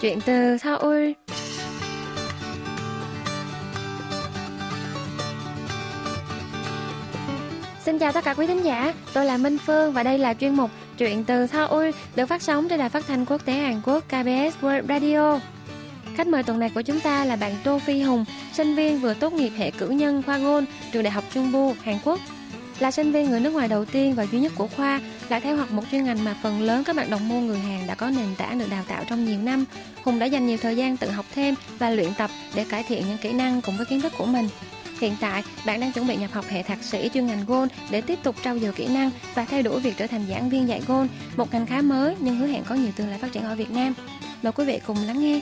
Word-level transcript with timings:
Chuyện 0.00 0.20
từ 0.20 0.58
Seoul. 0.58 1.12
Xin 7.84 7.98
chào 7.98 8.12
tất 8.12 8.24
cả 8.24 8.34
quý 8.34 8.46
thính 8.46 8.64
giả, 8.64 8.94
tôi 9.12 9.24
là 9.24 9.36
Minh 9.36 9.58
Phương 9.66 9.92
và 9.92 10.02
đây 10.02 10.18
là 10.18 10.34
chuyên 10.34 10.54
mục 10.54 10.70
Chuyện 10.98 11.24
từ 11.24 11.46
Seoul 11.46 11.90
được 12.16 12.26
phát 12.26 12.42
sóng 12.42 12.68
trên 12.68 12.78
đài 12.78 12.88
phát 12.88 13.04
thanh 13.08 13.24
quốc 13.26 13.44
tế 13.44 13.52
Hàn 13.52 13.80
Quốc 13.86 14.04
KBS 14.08 14.64
World 14.64 14.86
Radio. 14.88 15.40
Khách 16.16 16.26
mời 16.26 16.42
tuần 16.42 16.58
này 16.58 16.70
của 16.74 16.82
chúng 16.82 17.00
ta 17.00 17.24
là 17.24 17.36
bạn 17.36 17.52
Tô 17.64 17.78
Phi 17.78 18.02
Hùng, 18.02 18.24
sinh 18.52 18.74
viên 18.74 19.00
vừa 19.00 19.14
tốt 19.14 19.32
nghiệp 19.32 19.52
hệ 19.56 19.70
cử 19.70 19.88
nhân 19.88 20.22
khoa 20.22 20.38
ngôn, 20.38 20.64
trường 20.92 21.02
Đại 21.02 21.12
học 21.12 21.24
Trung 21.34 21.52
Bu, 21.52 21.74
Hàn 21.82 21.98
Quốc. 22.04 22.20
Là 22.78 22.90
sinh 22.90 23.12
viên 23.12 23.30
người 23.30 23.40
nước 23.40 23.50
ngoài 23.50 23.68
đầu 23.68 23.84
tiên 23.84 24.14
và 24.14 24.26
duy 24.32 24.40
nhất 24.40 24.52
của 24.56 24.66
khoa, 24.66 25.00
lại 25.30 25.40
theo 25.40 25.56
học 25.56 25.72
một 25.72 25.82
chuyên 25.90 26.04
ngành 26.04 26.24
mà 26.24 26.34
phần 26.42 26.62
lớn 26.62 26.84
các 26.84 26.96
bạn 26.96 27.10
đồng 27.10 27.28
môn 27.28 27.46
người 27.46 27.58
Hàn 27.58 27.86
đã 27.86 27.94
có 27.94 28.10
nền 28.10 28.34
tảng 28.38 28.58
được 28.58 28.70
đào 28.70 28.84
tạo 28.88 29.04
trong 29.08 29.24
nhiều 29.24 29.38
năm. 29.38 29.64
Hùng 30.04 30.18
đã 30.18 30.26
dành 30.26 30.46
nhiều 30.46 30.58
thời 30.62 30.76
gian 30.76 30.96
tự 30.96 31.10
học 31.10 31.26
thêm 31.34 31.54
và 31.78 31.90
luyện 31.90 32.14
tập 32.14 32.30
để 32.54 32.64
cải 32.64 32.82
thiện 32.82 33.06
những 33.08 33.18
kỹ 33.18 33.32
năng 33.32 33.62
cùng 33.62 33.76
với 33.76 33.86
kiến 33.86 34.00
thức 34.00 34.12
của 34.18 34.26
mình. 34.26 34.48
Hiện 35.00 35.16
tại, 35.20 35.42
bạn 35.66 35.80
đang 35.80 35.92
chuẩn 35.92 36.06
bị 36.06 36.16
nhập 36.16 36.30
học 36.32 36.44
hệ 36.48 36.62
thạc 36.62 36.84
sĩ 36.84 37.10
chuyên 37.14 37.26
ngành 37.26 37.44
Gôn 37.46 37.68
để 37.90 38.00
tiếp 38.00 38.18
tục 38.22 38.36
trau 38.44 38.58
dồi 38.58 38.72
kỹ 38.72 38.86
năng 38.86 39.10
và 39.34 39.44
theo 39.44 39.62
đuổi 39.62 39.80
việc 39.80 39.96
trở 39.96 40.06
thành 40.06 40.26
giảng 40.30 40.50
viên 40.50 40.68
dạy 40.68 40.82
Gôn, 40.86 41.08
một 41.36 41.52
ngành 41.52 41.66
khá 41.66 41.82
mới 41.82 42.16
nhưng 42.20 42.36
hứa 42.36 42.46
hẹn 42.46 42.64
có 42.64 42.74
nhiều 42.74 42.92
tương 42.96 43.08
lai 43.08 43.18
phát 43.18 43.32
triển 43.32 43.42
ở 43.42 43.54
Việt 43.54 43.70
Nam. 43.70 43.94
Mời 44.42 44.52
quý 44.52 44.64
vị 44.64 44.80
cùng 44.86 44.96
lắng 45.06 45.20
nghe. 45.20 45.40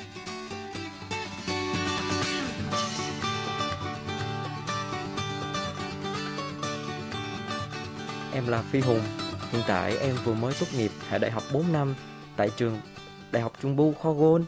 Em 8.34 8.48
là 8.48 8.62
Phi 8.72 8.80
Hùng. 8.80 9.00
Hiện 9.52 9.62
tại 9.66 9.96
em 10.00 10.14
vừa 10.24 10.34
mới 10.34 10.54
tốt 10.60 10.66
nghiệp 10.76 10.90
hệ 11.08 11.18
đại 11.18 11.30
học 11.30 11.42
4 11.52 11.72
năm 11.72 11.94
tại 12.36 12.50
trường 12.56 12.80
Đại 13.32 13.42
học 13.42 13.52
Trung 13.62 13.76
Bu 13.76 13.92
Kho 13.92 14.12
Gôn. 14.12 14.44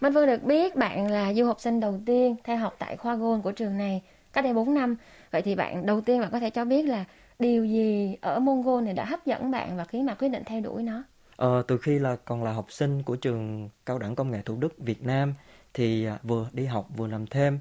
Minh 0.00 0.14
Phương 0.14 0.26
được 0.26 0.42
biết 0.42 0.76
bạn 0.76 1.10
là 1.10 1.34
du 1.34 1.46
học 1.46 1.60
sinh 1.60 1.80
đầu 1.80 2.00
tiên 2.06 2.36
theo 2.44 2.56
học 2.56 2.76
tại 2.78 2.96
khoa 2.96 3.14
Gôn 3.14 3.42
của 3.42 3.52
trường 3.52 3.78
này 3.78 4.02
cách 4.32 4.44
đây 4.44 4.54
4 4.54 4.74
năm. 4.74 4.96
Vậy 5.30 5.42
thì 5.42 5.54
bạn 5.54 5.86
đầu 5.86 6.00
tiên 6.00 6.20
bạn 6.20 6.30
có 6.32 6.40
thể 6.40 6.50
cho 6.50 6.64
biết 6.64 6.82
là 6.82 7.04
điều 7.38 7.64
gì 7.64 8.16
ở 8.20 8.40
môn 8.40 8.62
Gôn 8.62 8.84
này 8.84 8.94
đã 8.94 9.04
hấp 9.04 9.26
dẫn 9.26 9.50
bạn 9.50 9.76
và 9.76 9.84
khiến 9.84 10.06
mà 10.06 10.14
quyết 10.14 10.28
định 10.28 10.42
theo 10.46 10.60
đuổi 10.60 10.82
nó? 10.82 11.02
Ờ, 11.36 11.62
từ 11.68 11.78
khi 11.78 11.98
là 11.98 12.16
còn 12.16 12.44
là 12.44 12.52
học 12.52 12.72
sinh 12.72 13.02
của 13.02 13.16
trường 13.16 13.68
Cao 13.86 13.98
đẳng 13.98 14.14
Công 14.14 14.30
nghệ 14.30 14.42
Thủ 14.44 14.56
Đức 14.56 14.78
Việt 14.78 15.04
Nam 15.04 15.34
thì 15.74 16.04
à, 16.04 16.18
vừa 16.22 16.48
đi 16.52 16.64
học 16.64 16.88
vừa 16.96 17.06
làm 17.06 17.26
thêm 17.26 17.60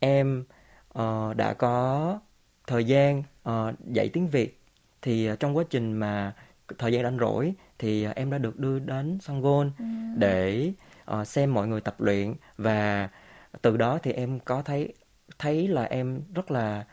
em 0.00 0.44
uh, 0.98 1.36
đã 1.36 1.54
có 1.54 2.18
thời 2.66 2.84
gian 2.84 3.22
uh, 3.48 3.54
dạy 3.92 4.08
tiếng 4.12 4.28
Việt 4.28 4.63
thì 5.04 5.32
uh, 5.32 5.40
trong 5.40 5.56
quá 5.56 5.64
trình 5.70 5.92
mà 5.92 6.32
thời 6.78 6.92
gian 6.92 7.02
rảnh 7.02 7.18
rỗi 7.18 7.54
thì 7.78 8.06
uh, 8.08 8.16
em 8.16 8.30
đã 8.30 8.38
được 8.38 8.58
đưa 8.58 8.78
đến 8.78 9.18
Songgon 9.20 9.70
ừ. 9.78 9.84
để 10.16 10.72
uh, 11.20 11.26
xem 11.26 11.54
mọi 11.54 11.66
người 11.66 11.80
tập 11.80 11.94
luyện 11.98 12.34
và 12.58 13.08
từ 13.62 13.76
đó 13.76 13.98
thì 14.02 14.12
em 14.12 14.40
có 14.40 14.62
thấy 14.62 14.94
thấy 15.38 15.68
là 15.68 15.84
em 15.84 16.22
rất 16.34 16.50
là 16.50 16.84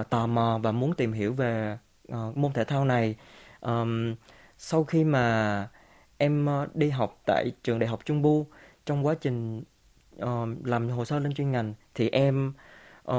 uh, 0.00 0.10
tò 0.10 0.26
mò 0.26 0.60
và 0.62 0.72
muốn 0.72 0.94
tìm 0.94 1.12
hiểu 1.12 1.32
về 1.32 1.78
uh, 2.12 2.36
môn 2.36 2.52
thể 2.52 2.64
thao 2.64 2.84
này 2.84 3.16
um, 3.60 4.14
sau 4.58 4.84
khi 4.84 5.04
mà 5.04 5.68
em 6.18 6.48
uh, 6.62 6.76
đi 6.76 6.90
học 6.90 7.20
tại 7.26 7.52
trường 7.64 7.78
đại 7.78 7.88
học 7.88 8.00
Trung 8.04 8.22
Bu 8.22 8.46
trong 8.86 9.06
quá 9.06 9.14
trình 9.20 9.62
uh, 10.22 10.48
làm 10.64 10.88
hồ 10.88 11.04
sơ 11.04 11.18
lên 11.18 11.34
chuyên 11.34 11.52
ngành 11.52 11.74
thì 11.94 12.08
em 12.08 12.52
uh, 13.10 13.14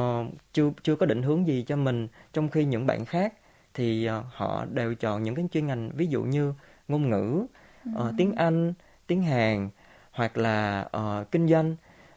chưa 0.53 0.71
chưa 0.83 0.95
có 0.95 1.05
định 1.05 1.23
hướng 1.23 1.47
gì 1.47 1.63
cho 1.67 1.75
mình 1.75 2.07
trong 2.33 2.49
khi 2.49 2.65
những 2.65 2.87
bạn 2.87 3.05
khác 3.05 3.33
thì 3.73 4.09
uh, 4.09 4.25
họ 4.33 4.65
đều 4.65 4.95
chọn 4.95 5.23
những 5.23 5.35
cái 5.35 5.45
chuyên 5.51 5.67
ngành 5.67 5.91
ví 5.93 6.07
dụ 6.07 6.23
như 6.23 6.53
ngôn 6.87 7.09
ngữ 7.09 7.45
uh, 7.89 7.95
ừ. 7.95 8.11
tiếng 8.17 8.35
Anh 8.35 8.73
tiếng 9.07 9.23
Hàn 9.23 9.69
hoặc 10.11 10.37
là 10.37 10.89
uh, 10.97 11.31
kinh 11.31 11.47
doanh 11.47 11.75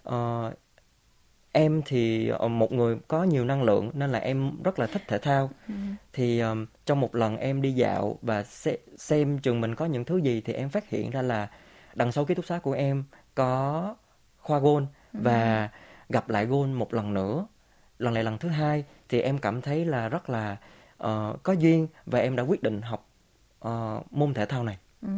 uh, 0.08 0.54
em 1.52 1.82
thì 1.86 2.32
uh, 2.44 2.50
một 2.50 2.72
người 2.72 2.98
có 3.08 3.24
nhiều 3.24 3.44
năng 3.44 3.62
lượng 3.62 3.90
nên 3.94 4.12
là 4.12 4.18
em 4.18 4.62
rất 4.62 4.78
là 4.78 4.86
thích 4.86 5.02
thể 5.08 5.18
thao 5.18 5.50
ừ. 5.68 5.74
thì 6.12 6.40
um, 6.40 6.66
trong 6.86 7.00
một 7.00 7.14
lần 7.14 7.36
em 7.36 7.62
đi 7.62 7.72
dạo 7.72 8.18
và 8.22 8.42
se- 8.42 8.76
xem 8.96 9.38
trường 9.38 9.60
mình 9.60 9.74
có 9.74 9.86
những 9.86 10.04
thứ 10.04 10.16
gì 10.16 10.40
thì 10.40 10.52
em 10.52 10.68
phát 10.68 10.88
hiện 10.88 11.10
ra 11.10 11.22
là 11.22 11.50
đằng 11.94 12.12
sau 12.12 12.24
ký 12.24 12.34
túc 12.34 12.46
xá 12.46 12.58
của 12.58 12.72
em 12.72 13.04
có 13.34 13.94
khoa 14.38 14.58
gôn 14.58 14.86
ừ. 15.12 15.20
và 15.22 15.68
gặp 16.08 16.28
lại 16.28 16.46
gôn 16.46 16.72
một 16.72 16.94
lần 16.94 17.14
nữa 17.14 17.46
lần 17.98 18.14
này 18.14 18.24
lần 18.24 18.38
thứ 18.38 18.48
hai 18.48 18.84
thì 19.08 19.20
em 19.20 19.38
cảm 19.38 19.60
thấy 19.62 19.84
là 19.84 20.08
rất 20.08 20.30
là 20.30 20.56
uh, 21.04 21.42
có 21.42 21.52
duyên 21.52 21.88
và 22.06 22.18
em 22.18 22.36
đã 22.36 22.42
quyết 22.42 22.62
định 22.62 22.82
học 22.82 23.08
uh, 23.68 24.12
môn 24.12 24.34
thể 24.34 24.46
thao 24.46 24.64
này 24.64 24.78
Ừ. 25.02 25.08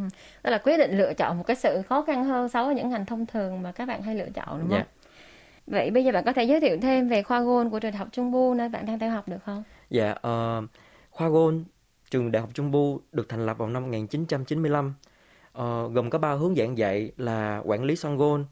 Đó 0.45 0.51
là 0.51 0.59
quyết 0.59 0.77
định 0.77 0.99
lựa 0.99 1.15
chọn 1.15 1.39
một 1.39 1.45
cái 1.47 1.57
sự 1.57 1.83
khó 1.89 2.03
khăn 2.03 2.25
hơn 2.25 2.49
so 2.49 2.65
với 2.65 2.75
những 2.75 2.91
ngành 2.91 3.07
thông 3.07 3.27
thường 3.27 3.63
mà 3.63 3.73
các 3.73 3.87
bạn 3.87 4.03
hay 4.03 4.15
lựa 4.15 4.29
chọn 4.35 4.59
đúng 4.61 4.69
không? 4.69 4.77
Yeah. 4.77 4.89
Vậy 5.67 5.91
bây 5.91 6.05
giờ 6.05 6.13
bạn 6.13 6.25
có 6.25 6.33
thể 6.33 6.45
giới 6.45 6.61
thiệu 6.61 6.79
thêm 6.83 7.09
về 7.09 7.23
khoa 7.23 7.41
Gôn 7.41 7.71
của 7.71 7.81
trường 7.81 7.93
đại 7.93 7.99
học 7.99 8.09
Trung 8.13 8.33
Bu 8.33 8.55
nơi 8.55 8.69
bạn 8.69 8.87
đang 8.87 8.99
theo 8.99 9.11
học 9.11 9.29
được 9.29 9.39
không? 9.45 9.63
Dạ, 9.91 10.11
uh, 10.11 10.65
khoa 11.11 11.29
Gôn 11.29 11.65
trường 12.11 12.33
đại 12.33 12.41
học 12.41 12.51
Trung 12.55 12.71
Bu 12.71 13.01
được 13.13 13.29
thành 13.29 13.47
lập 13.47 13.59
vào 13.59 13.69
năm 13.69 13.83
1995. 13.83 14.95
Uh, 15.49 15.63
gồm 15.93 16.11
có 16.11 16.19
ba 16.19 16.33
hướng 16.33 16.55
giảng 16.55 16.79
dạy 16.79 17.13
là 17.17 17.63
quản 17.65 17.85
lý 17.85 17.97
sân 17.97 18.17
gôn, 18.17 18.45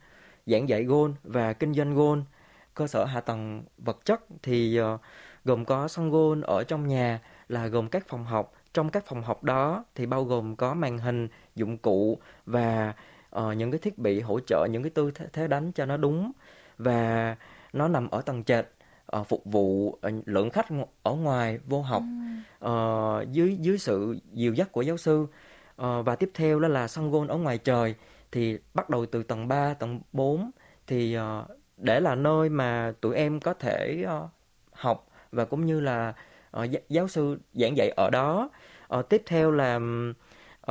giảng 0.47 0.69
dạy 0.69 0.85
gôn 0.85 1.15
và 1.25 1.53
kinh 1.53 1.75
doanh 1.75 1.95
gôn. 1.95 2.25
Cơ 2.75 2.87
sở 2.87 3.05
hạ 3.05 3.21
tầng 3.21 3.63
vật 3.79 4.05
chất 4.05 4.21
thì 4.43 4.81
uh, 4.81 5.01
gồm 5.47 5.65
có 5.65 5.89
sân 5.89 6.11
gôn 6.11 6.41
ở 6.41 6.65
trong 6.65 6.89
nhà 6.89 7.21
là 7.49 7.67
gồm 7.67 7.89
các 7.89 8.09
phòng 8.09 8.25
học. 8.25 8.53
Trong 8.75 8.91
các 8.91 9.07
phòng 9.07 9.23
học 9.23 9.45
đó 9.45 9.85
thì 9.95 10.07
bao 10.07 10.25
gồm 10.25 10.57
có 10.57 10.75
màn 10.75 10.99
hình, 10.99 11.29
dụng 11.55 11.79
cụ 11.79 12.19
và 12.47 12.95
uh, 13.37 13.57
những 13.57 13.71
cái 13.71 13.79
thiết 13.79 13.99
bị 13.99 14.21
hỗ 14.21 14.41
trợ 14.41 14.67
những 14.71 14.83
cái 14.83 14.91
tư 14.91 15.11
thế 15.33 15.49
đánh 15.49 15.73
cho 15.73 15.87
nó 15.87 15.97
đúng. 15.97 16.33
Và 16.79 17.37
nó 17.73 17.89
nằm 17.89 18.11
ở 18.11 18.21
tầng 18.21 18.45
trệt 18.45 18.67
uh, 19.17 19.29
phục 19.29 19.45
vụ 19.45 19.89
uh, 19.89 19.99
lượng 20.27 20.51
khách 20.51 20.67
ở 21.03 21.13
ngoài 21.13 21.59
vô 21.67 21.83
học. 21.83 22.03
Uh, 22.65 23.33
dưới 23.33 23.57
dưới 23.61 23.79
sự 23.79 24.19
dìu 24.33 24.55
dắt 24.55 24.73
của 24.73 24.83
giáo 24.83 24.97
sư. 24.97 25.23
Uh, 25.23 26.07
và 26.07 26.17
tiếp 26.17 26.31
theo 26.35 26.61
đó 26.61 26.69
là 26.69 26.89
sân 26.89 27.11
gôn 27.11 27.27
ở 27.27 27.37
ngoài 27.37 27.59
trời. 27.59 27.95
Thì 28.33 28.59
bắt 28.75 28.91
đầu 28.91 29.07
từ 29.07 29.23
tầng 29.23 29.49
3, 29.49 29.75
tầng 29.75 30.01
4 30.13 30.51
thì 30.87 31.19
uh, 31.19 31.23
để 31.77 32.01
là 32.01 32.15
nơi 32.15 32.49
mà 32.49 32.93
tụi 33.01 33.17
em 33.17 33.41
có 33.41 33.55
thể 33.55 34.05
uh, 34.05 34.31
học 34.73 35.07
và 35.33 35.45
cũng 35.45 35.67
như 35.67 35.81
là 35.81 36.15
uh, 36.61 36.71
giáo 36.89 37.09
sư 37.09 37.39
giảng 37.55 37.77
dạy 37.77 37.91
ở 37.97 38.11
đó 38.11 38.51
uh, 38.99 39.09
tiếp 39.09 39.23
theo 39.27 39.51
là 39.51 39.77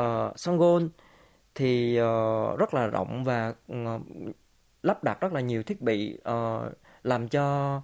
uh, 0.02 0.40
sân 0.40 0.58
gôn 0.58 0.90
thì 1.56 2.02
uh, 2.02 2.60
rất 2.60 2.74
là 2.74 2.88
rộng 2.88 3.24
và 3.24 3.54
uh, 3.72 4.02
lắp 4.84 5.04
đặt 5.04 5.22
rất 5.22 5.34
là 5.34 5.42
nhiều 5.42 5.64
thiết 5.64 5.82
bị 5.82 6.18
uh, 6.30 6.74
làm 7.04 7.28
cho 7.28 7.76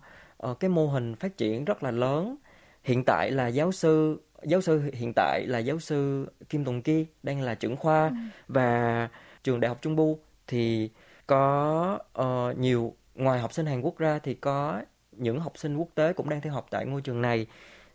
uh, 0.47 0.59
cái 0.59 0.69
mô 0.69 0.87
hình 0.87 1.15
phát 1.15 1.37
triển 1.37 1.65
rất 1.65 1.83
là 1.83 1.91
lớn 1.91 2.35
hiện 2.83 3.03
tại 3.05 3.31
là 3.31 3.47
giáo 3.47 3.71
sư 3.71 4.21
giáo 4.43 4.61
sư 4.61 4.81
hiện 4.93 5.13
tại 5.15 5.45
là 5.47 5.59
giáo 5.59 5.79
sư 5.79 6.29
Kim 6.49 6.65
Tùng 6.65 6.81
Ki 6.81 7.05
đang 7.23 7.41
là 7.41 7.55
trưởng 7.55 7.75
khoa 7.75 8.07
ừ. 8.07 8.15
và 8.47 9.09
trường 9.43 9.59
đại 9.59 9.69
học 9.69 9.77
Trung 9.81 9.95
Bu 9.95 10.19
thì 10.47 10.89
có 11.27 11.99
uh, 12.21 12.57
nhiều 12.57 12.95
ngoài 13.15 13.39
học 13.39 13.53
sinh 13.53 13.65
Hàn 13.65 13.81
Quốc 13.81 13.97
ra 13.97 14.19
thì 14.19 14.33
có 14.33 14.81
những 15.21 15.39
học 15.39 15.57
sinh 15.57 15.77
quốc 15.77 15.87
tế 15.95 16.13
cũng 16.13 16.29
đang 16.29 16.41
theo 16.41 16.53
học 16.53 16.67
tại 16.69 16.85
ngôi 16.85 17.01
trường 17.01 17.21
này 17.21 17.47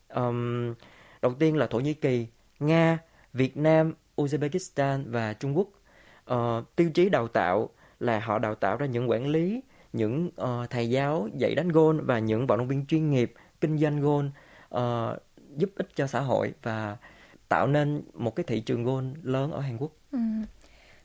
um, 0.09 0.75
đầu 1.22 1.34
tiên 1.34 1.56
là 1.56 1.66
Thổ 1.66 1.81
Nhĩ 1.81 1.94
Kỳ 1.94 2.26
Nga 2.60 2.98
Việt 3.32 3.56
Nam 3.56 3.94
Uzbekistan 4.16 5.04
và 5.06 5.32
Trung 5.32 5.56
Quốc 5.56 5.69
uh, 6.32 6.76
tiêu 6.76 6.91
chí 6.94 7.09
đào 7.09 7.28
tạo 7.28 7.69
là 8.00 8.20
họ 8.20 8.38
đào 8.38 8.54
tạo 8.54 8.76
ra 8.76 8.86
những 8.86 9.10
quản 9.10 9.26
lý 9.26 9.60
những 9.92 10.31
uh, 10.42 10.70
thầy 10.70 10.91
giáo 10.91 11.28
dạy 11.34 11.54
đánh 11.54 11.69
gôn 11.69 12.06
và 12.06 12.19
những 12.19 12.47
vận 12.47 12.59
động 12.59 12.69
viên 12.69 12.86
chuyên 12.86 13.10
nghiệp 13.10 13.32
kinh 13.60 13.78
doanh 13.78 14.00
gôn 14.00 14.31
uh, 14.75 14.81
giúp 15.56 15.70
ích 15.76 15.88
cho 15.94 16.06
xã 16.06 16.20
hội 16.20 16.54
và 16.62 16.97
tạo 17.48 17.66
nên 17.66 18.03
một 18.15 18.36
cái 18.36 18.45
thị 18.45 18.60
trường 18.60 18.84
gôn 18.84 19.15
lớn 19.22 19.53
ở 19.53 19.60
Hàn 19.60 19.77
Quốc. 19.78 19.91
Ừ. 20.12 20.18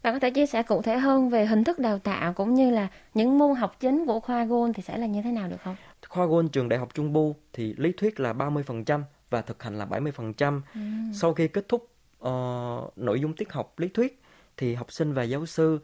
Bạn 0.03 0.13
có 0.13 0.19
thể 0.19 0.31
chia 0.31 0.45
sẻ 0.45 0.63
cụ 0.63 0.81
thể 0.81 0.97
hơn 0.97 1.29
về 1.29 1.45
hình 1.45 1.63
thức 1.63 1.79
đào 1.79 1.99
tạo 1.99 2.33
cũng 2.33 2.53
như 2.53 2.69
là 2.69 2.87
những 3.13 3.37
môn 3.37 3.55
học 3.55 3.75
chính 3.79 4.05
của 4.05 4.19
khoa 4.19 4.45
gôn 4.45 4.73
thì 4.73 4.83
sẽ 4.83 4.97
là 4.97 5.05
như 5.05 5.21
thế 5.21 5.31
nào 5.31 5.49
được 5.49 5.61
không? 5.63 5.75
Khoa 6.11 6.25
gôn 6.25 6.49
trường 6.49 6.69
Đại 6.69 6.79
học 6.79 6.89
Trung 6.93 7.13
Bu 7.13 7.35
thì 7.53 7.73
lý 7.77 7.91
thuyết 7.91 8.19
là 8.19 8.33
30% 8.33 9.01
và 9.29 9.41
thực 9.41 9.63
hành 9.63 9.77
là 9.77 9.85
70%. 9.85 10.61
Ừ. 10.73 10.79
Sau 11.13 11.33
khi 11.33 11.47
kết 11.47 11.65
thúc 11.69 11.87
uh, 12.27 12.97
nội 12.97 13.19
dung 13.19 13.33
tiết 13.33 13.53
học 13.53 13.79
lý 13.79 13.87
thuyết 13.87 14.21
thì 14.57 14.75
học 14.75 14.91
sinh 14.91 15.13
và 15.13 15.23
giáo 15.23 15.45
sư 15.45 15.79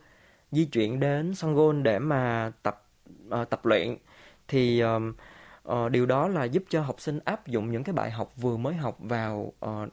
di 0.51 0.65
chuyển 0.65 0.99
đến 0.99 1.35
Songgon 1.35 1.83
để 1.83 1.99
mà 1.99 2.51
tập 2.63 2.85
uh, 3.41 3.49
tập 3.49 3.65
luyện 3.65 3.97
thì 4.47 4.79
um, 4.79 5.13
uh, 5.71 5.91
điều 5.91 6.05
đó 6.05 6.27
là 6.27 6.43
giúp 6.43 6.63
cho 6.69 6.81
học 6.81 7.01
sinh 7.01 7.19
áp 7.25 7.47
dụng 7.47 7.71
những 7.71 7.83
cái 7.83 7.93
bài 7.93 8.11
học 8.11 8.33
vừa 8.35 8.57
mới 8.57 8.73
học 8.73 8.97
vào 8.99 9.53
uh, 9.65 9.89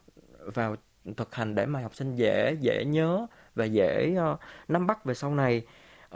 vào 0.55 0.75
thực 1.17 1.35
hành 1.35 1.55
để 1.55 1.65
mà 1.65 1.81
học 1.81 1.95
sinh 1.95 2.15
dễ 2.15 2.57
dễ 2.59 2.85
nhớ 2.85 3.27
và 3.55 3.65
dễ 3.65 4.15
uh, 4.33 4.39
nắm 4.67 4.87
bắt 4.87 5.05
về 5.05 5.13
sau 5.13 5.35
này 5.35 5.65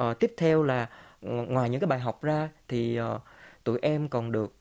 uh, 0.01 0.19
tiếp 0.19 0.33
theo 0.37 0.63
là 0.63 0.89
ngoài 1.21 1.69
những 1.69 1.81
cái 1.81 1.87
bài 1.87 1.99
học 1.99 2.23
ra 2.23 2.49
thì 2.67 2.99
uh, 3.01 3.21
tụi 3.69 3.79
em 3.81 4.07
còn 4.07 4.31
được 4.31 4.53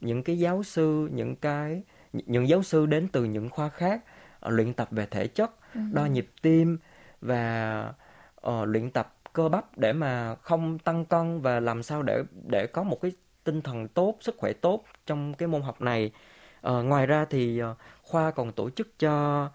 những 0.00 0.22
cái 0.22 0.38
giáo 0.38 0.62
sư 0.62 1.08
những 1.12 1.36
cái 1.36 1.82
những 2.12 2.48
giáo 2.48 2.62
sư 2.62 2.86
đến 2.86 3.08
từ 3.08 3.24
những 3.24 3.50
khoa 3.50 3.68
khác 3.68 4.04
uh, 4.46 4.52
luyện 4.52 4.74
tập 4.74 4.88
về 4.90 5.06
thể 5.06 5.26
chất 5.26 5.50
ừ. 5.74 5.80
đo 5.92 6.06
nhịp 6.06 6.30
tim 6.42 6.78
và 7.20 7.92
uh, 8.46 8.68
luyện 8.68 8.90
tập 8.90 9.16
cơ 9.32 9.48
bắp 9.48 9.78
để 9.78 9.92
mà 9.92 10.34
không 10.34 10.78
tăng 10.78 11.04
cân 11.04 11.40
và 11.40 11.60
làm 11.60 11.82
sao 11.82 12.02
để 12.02 12.22
để 12.50 12.66
có 12.72 12.82
một 12.82 12.98
cái 13.02 13.12
tinh 13.44 13.62
thần 13.62 13.88
tốt 13.88 14.16
sức 14.20 14.36
khỏe 14.38 14.52
tốt 14.52 14.84
trong 15.06 15.34
cái 15.34 15.48
môn 15.48 15.62
học 15.62 15.80
này 15.80 16.12
ờ, 16.60 16.82
ngoài 16.82 17.06
ra 17.06 17.24
thì 17.30 17.62
uh, 17.62 17.76
khoa 18.02 18.30
còn 18.30 18.52
tổ 18.52 18.70
chức 18.70 18.98
cho 18.98 19.48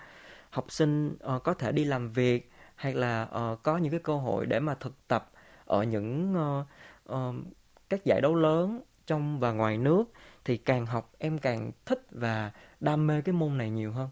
học 0.49 0.71
sinh 0.71 1.15
uh, 1.35 1.43
có 1.43 1.53
thể 1.53 1.71
đi 1.71 1.85
làm 1.85 2.11
việc 2.11 2.51
hay 2.75 2.93
là 2.93 3.21
uh, 3.21 3.63
có 3.63 3.77
những 3.77 3.91
cái 3.91 3.99
cơ 4.03 4.15
hội 4.15 4.45
để 4.45 4.59
mà 4.59 4.75
thực 4.75 5.07
tập 5.07 5.31
ở 5.65 5.83
những 5.83 6.35
uh, 6.35 6.65
uh, 7.13 7.35
các 7.89 8.05
giải 8.05 8.21
đấu 8.21 8.35
lớn 8.35 8.81
trong 9.09 9.39
và 9.39 9.51
ngoài 9.51 9.77
nước 9.77 10.03
thì 10.45 10.57
càng 10.57 10.85
học 10.85 11.11
em 11.19 11.37
càng 11.37 11.71
thích 11.85 12.07
và 12.11 12.51
đam 12.79 13.07
mê 13.07 13.21
cái 13.21 13.33
môn 13.33 13.57
này 13.57 13.69
nhiều 13.69 13.91
hơn. 13.91 14.09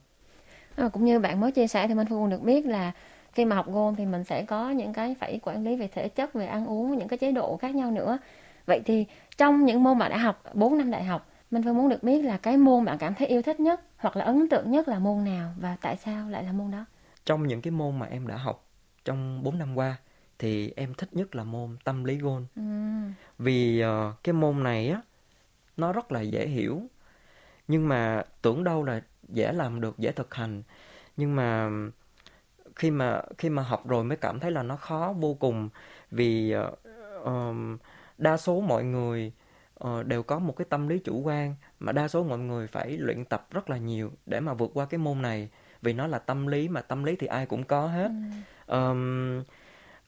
À, 0.75 0.89
cũng 0.93 1.05
như 1.05 1.19
bạn 1.19 1.39
mới 1.39 1.51
chia 1.51 1.67
sẻ 1.67 1.87
thì 1.87 1.93
mình 1.93 2.07
Phương 2.09 2.29
được 2.29 2.41
biết 2.43 2.65
là 2.65 2.91
khi 3.31 3.45
mà 3.45 3.55
học 3.55 3.67
gôn 3.67 3.95
thì 3.95 4.05
mình 4.05 4.23
sẽ 4.23 4.45
có 4.45 4.69
những 4.69 4.93
cái 4.93 5.15
phải 5.19 5.39
quản 5.43 5.63
lý 5.63 5.75
về 5.75 5.87
thể 5.87 6.09
chất, 6.09 6.33
về 6.33 6.45
ăn 6.45 6.65
uống, 6.65 6.97
những 6.97 7.07
cái 7.07 7.19
chế 7.19 7.31
độ 7.31 7.57
khác 7.57 7.75
nhau 7.75 7.91
nữa. 7.91 8.17
Vậy 8.65 8.81
thì 8.85 9.05
trong 9.37 9.65
những 9.65 9.83
môn 9.83 9.97
bạn 9.97 10.11
đã 10.11 10.17
học 10.17 10.43
4 10.53 10.77
năm 10.77 10.91
đại 10.91 11.03
học, 11.03 11.29
mình 11.51 11.63
Phương 11.63 11.77
muốn 11.77 11.89
được 11.89 12.03
biết 12.03 12.21
là 12.21 12.37
cái 12.37 12.57
môn 12.57 12.85
bạn 12.85 12.97
cảm 12.97 13.13
thấy 13.13 13.27
yêu 13.27 13.41
thích 13.41 13.59
nhất 13.59 13.81
hoặc 13.97 14.17
là 14.17 14.25
ấn 14.25 14.49
tượng 14.49 14.71
nhất 14.71 14.87
là 14.87 14.99
môn 14.99 15.23
nào 15.23 15.53
và 15.59 15.77
tại 15.81 15.95
sao 15.97 16.29
lại 16.29 16.43
là 16.43 16.51
môn 16.51 16.71
đó? 16.71 16.85
Trong 17.25 17.47
những 17.47 17.61
cái 17.61 17.71
môn 17.71 17.99
mà 17.99 18.05
em 18.05 18.27
đã 18.27 18.37
học 18.37 18.67
trong 19.05 19.43
4 19.43 19.57
năm 19.57 19.75
qua 19.75 19.97
thì 20.39 20.73
em 20.75 20.93
thích 20.93 21.09
nhất 21.11 21.35
là 21.35 21.43
môn 21.43 21.77
tâm 21.83 22.03
lý 22.03 22.17
gôn. 22.17 22.45
Ừ. 22.55 22.61
Vì 23.39 23.83
uh, 23.83 24.23
cái 24.23 24.33
môn 24.33 24.63
này 24.63 24.89
á 24.89 25.01
nó 25.77 25.93
rất 25.93 26.11
là 26.11 26.21
dễ 26.21 26.47
hiểu. 26.47 26.81
Nhưng 27.67 27.87
mà 27.87 28.23
tưởng 28.41 28.63
đâu 28.63 28.83
là 28.83 29.01
dễ 29.29 29.53
làm 29.53 29.81
được, 29.81 29.97
dễ 29.97 30.11
thực 30.11 30.35
hành. 30.35 30.63
Nhưng 31.17 31.35
mà 31.35 31.69
khi 32.75 32.91
mà 32.91 33.21
khi 33.37 33.49
mà 33.49 33.63
học 33.63 33.87
rồi 33.87 34.03
mới 34.03 34.17
cảm 34.17 34.39
thấy 34.39 34.51
là 34.51 34.63
nó 34.63 34.75
khó 34.75 35.13
vô 35.19 35.33
cùng 35.33 35.69
vì 36.11 36.55
uh, 36.55 37.23
um, 37.23 37.77
đa 38.17 38.37
số 38.37 38.61
mọi 38.61 38.83
người 38.83 39.31
uh, 39.83 40.05
đều 40.05 40.23
có 40.23 40.39
một 40.39 40.53
cái 40.57 40.65
tâm 40.69 40.87
lý 40.87 40.99
chủ 40.99 41.21
quan 41.21 41.55
mà 41.79 41.91
đa 41.91 42.07
số 42.07 42.23
mọi 42.23 42.39
người 42.39 42.67
phải 42.67 42.97
luyện 42.97 43.25
tập 43.25 43.47
rất 43.51 43.69
là 43.69 43.77
nhiều 43.77 44.11
để 44.25 44.39
mà 44.39 44.53
vượt 44.53 44.71
qua 44.73 44.85
cái 44.85 44.97
môn 44.97 45.21
này 45.21 45.49
vì 45.81 45.93
nó 45.93 46.07
là 46.07 46.19
tâm 46.19 46.47
lý 46.47 46.69
mà 46.69 46.81
tâm 46.81 47.03
lý 47.03 47.15
thì 47.15 47.27
ai 47.27 47.45
cũng 47.45 47.63
có 47.63 47.87
hết 47.87 48.11
ừ. 48.67 48.91
um, 48.91 49.43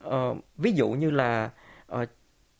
uh, 0.04 0.36
ví 0.56 0.72
dụ 0.72 0.88
như 0.88 1.10
là 1.10 1.50
uh, 1.94 2.08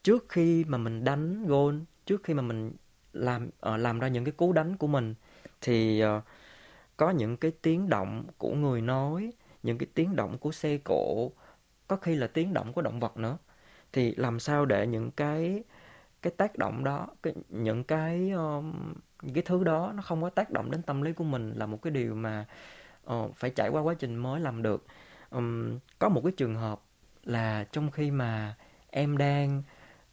trước 0.03 0.29
khi 0.29 0.65
mà 0.65 0.79
mình 0.79 1.05
đánh 1.05 1.47
gôn 1.47 1.85
trước 2.07 2.25
khi 2.25 2.35
mà 2.35 2.43
mình 2.43 2.73
làm 3.13 3.47
uh, 3.47 3.79
làm 3.79 3.99
ra 3.99 4.09
những 4.09 4.25
cái 4.25 4.33
cú 4.33 4.53
đánh 4.53 4.77
của 4.77 4.87
mình 4.87 5.15
thì 5.61 6.05
uh, 6.05 6.23
có 6.97 7.11
những 7.11 7.37
cái 7.37 7.53
tiếng 7.63 7.89
động 7.89 8.25
của 8.39 8.55
người 8.55 8.81
nói 8.81 9.33
những 9.63 9.79
cái 9.79 9.87
tiếng 9.95 10.17
động 10.17 10.39
của 10.39 10.53
xe 10.53 10.79
cộ 10.85 11.31
có 11.89 11.97
khi 11.97 12.15
là 12.15 12.27
tiếng 12.27 12.55
động 12.55 12.73
của 12.73 12.83
động 12.83 13.01
vật 13.01 13.17
nữa. 13.17 13.39
Thì 13.93 14.15
làm 14.15 14.41
sao 14.41 14.67
để 14.67 14.87
những 14.87 15.11
cái 15.11 15.65
cái 16.23 16.33
tác 16.37 16.59
động 16.59 16.85
đó 16.85 17.09
cái, 17.23 17.35
những 17.49 17.85
cái 17.85 18.31
um, 18.31 18.95
những 19.23 19.35
cái 19.35 19.43
thứ 19.43 19.65
đó 19.65 19.93
nó 19.95 20.03
không 20.03 20.23
có 20.23 20.31
tác 20.31 20.51
động 20.51 20.71
đến 20.71 20.83
tâm 20.83 21.03
lý 21.03 21.13
của 21.13 21.25
mình 21.25 21.53
là 21.57 21.67
một 21.67 21.83
cái 21.83 21.91
điều 21.91 22.15
mà 22.15 22.47
uh, 23.13 23.37
phải 23.37 23.51
trải 23.51 23.69
qua 23.69 23.83
quá 23.83 23.95
trình 23.95 24.17
mới 24.17 24.41
làm 24.41 24.63
được. 24.63 24.87
Um, 25.31 25.79
có 25.99 26.09
một 26.09 26.21
cái 26.25 26.33
trường 26.37 26.55
hợp 26.55 26.81
là 27.25 27.65
trong 27.73 27.91
khi 27.91 28.11
mà 28.11 28.55
em 28.91 29.17
đang 29.17 29.63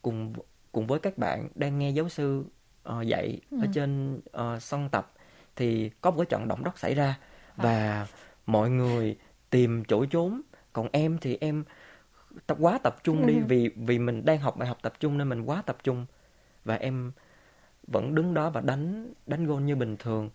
cùng 0.02 0.34
cùng 0.72 0.88
với 0.88 1.00
các 1.00 1.18
bạn 1.18 1.50
đang 1.56 1.80
nghe 1.80 1.90
giáo 1.90 2.10
sư 2.10 2.46
uh, 2.90 3.08
dạy 3.08 3.42
ừ. 3.52 3.58
ở 3.62 3.68
trên 3.74 4.16
uh, 4.16 4.62
sân 4.62 4.90
tập 4.90 5.12
thì 5.56 5.92
có 6.02 6.12
một 6.12 6.18
cái 6.18 6.26
trận 6.26 6.48
động 6.48 6.64
đất 6.64 6.80
xảy 6.80 6.96
ra 6.96 7.20
và 7.56 8.08
mọi 8.46 8.70
người 8.70 9.18
tìm 9.50 9.84
chỗ 9.86 10.06
trốn 10.06 10.42
còn 10.74 10.88
em 10.92 11.18
thì 11.22 11.38
em 11.42 11.64
tập 12.48 12.58
quá 12.60 12.80
tập 12.84 12.96
trung 13.04 13.28
đi 13.28 13.34
ừ. 13.34 13.44
vì 13.48 13.70
vì 13.76 14.00
mình 14.00 14.26
đang 14.26 14.40
học 14.40 14.58
bài 14.58 14.68
học 14.68 14.78
tập 14.82 14.94
trung 15.00 15.18
nên 15.18 15.30
mình 15.30 15.42
quá 15.42 15.64
tập 15.66 15.78
trung 15.84 16.06
và 16.66 16.76
em 16.76 17.12
vẫn 17.88 18.16
đứng 18.16 18.34
đó 18.34 18.50
và 18.50 18.62
đánh 18.62 19.14
đánh 19.28 19.46
gôn 19.46 19.66
như 19.66 19.76
bình 19.76 19.98
thường 19.98 20.30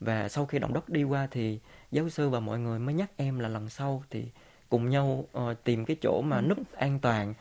và 0.00 0.28
sau 0.28 0.46
khi 0.46 0.58
động 0.58 0.72
đất 0.72 0.88
đi 0.88 1.02
qua 1.02 1.28
thì 1.30 1.60
giáo 1.90 2.08
sư 2.08 2.28
và 2.28 2.40
mọi 2.40 2.58
người 2.58 2.78
mới 2.78 2.94
nhắc 2.94 3.10
em 3.16 3.38
là 3.38 3.48
lần 3.48 3.68
sau 3.68 4.02
thì 4.10 4.30
cùng 4.68 4.90
nhau 4.90 5.24
uh, 5.38 5.64
tìm 5.64 5.84
cái 5.84 5.96
chỗ 6.02 6.22
mà 6.22 6.40
núp 6.40 6.58
an 6.76 6.98
toàn. 6.98 7.34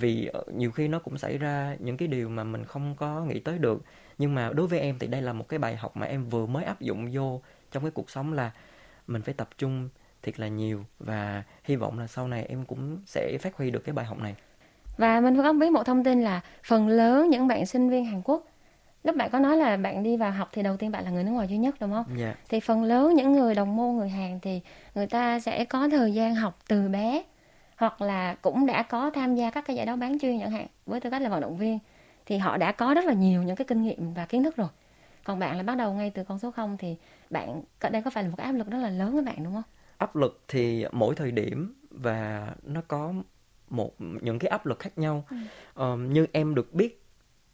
Vì 0.00 0.30
uh, 0.38 0.48
nhiều 0.54 0.70
khi 0.70 0.88
nó 0.88 0.98
cũng 0.98 1.18
xảy 1.18 1.38
ra 1.38 1.76
những 1.78 1.96
cái 1.96 2.08
điều 2.08 2.28
mà 2.28 2.44
mình 2.44 2.64
không 2.64 2.94
có 2.96 3.24
nghĩ 3.24 3.40
tới 3.40 3.58
được. 3.58 3.82
Nhưng 4.18 4.34
mà 4.34 4.50
đối 4.52 4.66
với 4.66 4.80
em 4.80 4.98
thì 4.98 5.06
đây 5.06 5.22
là 5.22 5.32
một 5.32 5.48
cái 5.48 5.58
bài 5.58 5.76
học 5.76 5.96
mà 5.96 6.06
em 6.06 6.24
vừa 6.24 6.46
mới 6.46 6.64
áp 6.64 6.80
dụng 6.80 7.10
vô 7.12 7.40
trong 7.72 7.82
cái 7.82 7.90
cuộc 7.90 8.10
sống 8.10 8.32
là 8.32 8.50
mình 9.06 9.22
phải 9.22 9.34
tập 9.34 9.48
trung 9.58 9.88
thiệt 10.22 10.40
là 10.40 10.48
nhiều 10.48 10.84
và 10.98 11.42
hy 11.64 11.76
vọng 11.76 11.98
là 11.98 12.06
sau 12.06 12.28
này 12.28 12.46
em 12.48 12.64
cũng 12.64 12.98
sẽ 13.06 13.38
phát 13.40 13.56
huy 13.56 13.70
được 13.70 13.84
cái 13.84 13.92
bài 13.92 14.06
học 14.06 14.18
này. 14.18 14.34
Và 14.96 15.20
mình 15.20 15.36
có 15.36 15.52
biết 15.52 15.70
một 15.70 15.82
thông 15.86 16.04
tin 16.04 16.22
là 16.22 16.40
phần 16.64 16.88
lớn 16.88 17.30
những 17.30 17.48
bạn 17.48 17.66
sinh 17.66 17.90
viên 17.90 18.04
Hàn 18.04 18.22
Quốc 18.22 18.47
lúc 19.08 19.16
bạn 19.16 19.30
có 19.30 19.38
nói 19.38 19.56
là 19.56 19.76
bạn 19.76 20.02
đi 20.02 20.16
vào 20.16 20.30
học 20.30 20.48
thì 20.52 20.62
đầu 20.62 20.76
tiên 20.76 20.90
bạn 20.90 21.04
là 21.04 21.10
người 21.10 21.24
nước 21.24 21.30
ngoài 21.30 21.48
duy 21.48 21.58
nhất 21.58 21.74
đúng 21.80 21.90
không? 21.90 22.04
Yeah. 22.08 22.18
Dạ. 22.18 22.34
Thì 22.48 22.60
phần 22.60 22.82
lớn 22.82 23.14
những 23.14 23.32
người 23.32 23.54
đồng 23.54 23.76
môn 23.76 23.96
người 23.96 24.08
Hàn 24.08 24.40
thì 24.40 24.60
người 24.94 25.06
ta 25.06 25.40
sẽ 25.40 25.64
có 25.64 25.88
thời 25.88 26.14
gian 26.14 26.34
học 26.34 26.58
từ 26.68 26.88
bé 26.88 27.22
hoặc 27.76 28.02
là 28.02 28.34
cũng 28.34 28.66
đã 28.66 28.82
có 28.82 29.10
tham 29.10 29.34
gia 29.34 29.50
các 29.50 29.64
cái 29.66 29.76
giải 29.76 29.86
đấu 29.86 29.96
bán 29.96 30.18
chuyên 30.18 30.40
chẳng 30.40 30.50
hạn 30.50 30.66
với 30.86 31.00
tư 31.00 31.10
cách 31.10 31.22
là 31.22 31.28
vận 31.28 31.40
động 31.40 31.56
viên 31.56 31.78
thì 32.26 32.38
họ 32.38 32.56
đã 32.56 32.72
có 32.72 32.94
rất 32.94 33.04
là 33.04 33.12
nhiều 33.12 33.42
những 33.42 33.56
cái 33.56 33.64
kinh 33.64 33.82
nghiệm 33.82 34.14
và 34.14 34.26
kiến 34.26 34.44
thức 34.44 34.56
rồi. 34.56 34.68
Còn 35.24 35.38
bạn 35.38 35.56
là 35.56 35.62
bắt 35.62 35.74
đầu 35.74 35.92
ngay 35.92 36.10
từ 36.10 36.24
con 36.24 36.38
số 36.38 36.50
0 36.50 36.76
thì 36.78 36.96
bạn 37.30 37.62
đây 37.90 38.02
có 38.02 38.10
phải 38.10 38.22
là 38.22 38.28
một 38.28 38.36
cái 38.38 38.46
áp 38.46 38.52
lực 38.52 38.70
rất 38.70 38.78
là 38.78 38.88
lớn 38.88 39.12
với 39.12 39.22
bạn 39.22 39.44
đúng 39.44 39.54
không? 39.54 39.62
áp 39.98 40.16
lực 40.16 40.42
thì 40.48 40.86
mỗi 40.92 41.14
thời 41.14 41.30
điểm 41.30 41.74
và 41.90 42.48
nó 42.62 42.80
có 42.88 43.12
một 43.70 43.94
những 43.98 44.38
cái 44.38 44.48
áp 44.48 44.66
lực 44.66 44.78
khác 44.78 44.98
nhau 44.98 45.24
ừ. 45.30 45.36
um, 45.74 46.12
như 46.12 46.26
em 46.32 46.54
được 46.54 46.74
biết 46.74 47.07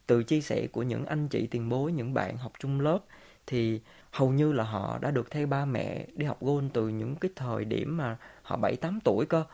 từ 0.07 0.23
chia 0.23 0.41
sẻ 0.41 0.67
của 0.67 0.83
những 0.83 1.07
anh 1.07 1.29
chị 1.29 1.47
tiền 1.47 1.69
bối 1.69 1.93
những 1.93 2.15
bạn 2.15 2.37
học 2.37 2.53
chung 2.59 2.81
lớp 2.81 2.99
thì 3.47 3.81
hầu 4.11 4.31
như 4.31 4.53
là 4.53 4.65
họ 4.65 4.99
đã 4.99 5.11
được 5.11 5.31
theo 5.31 5.47
ba 5.47 5.65
mẹ 5.65 6.07
đi 6.15 6.27
học 6.27 6.39
gôn 6.41 6.69
từ 6.73 6.89
những 6.89 7.17
cái 7.17 7.31
thời 7.37 7.65
điểm 7.65 7.97
mà 7.97 8.17
họ 8.43 8.57
7 8.57 8.77
8 8.77 9.01
tuổi 9.05 9.27
cơ. 9.27 9.45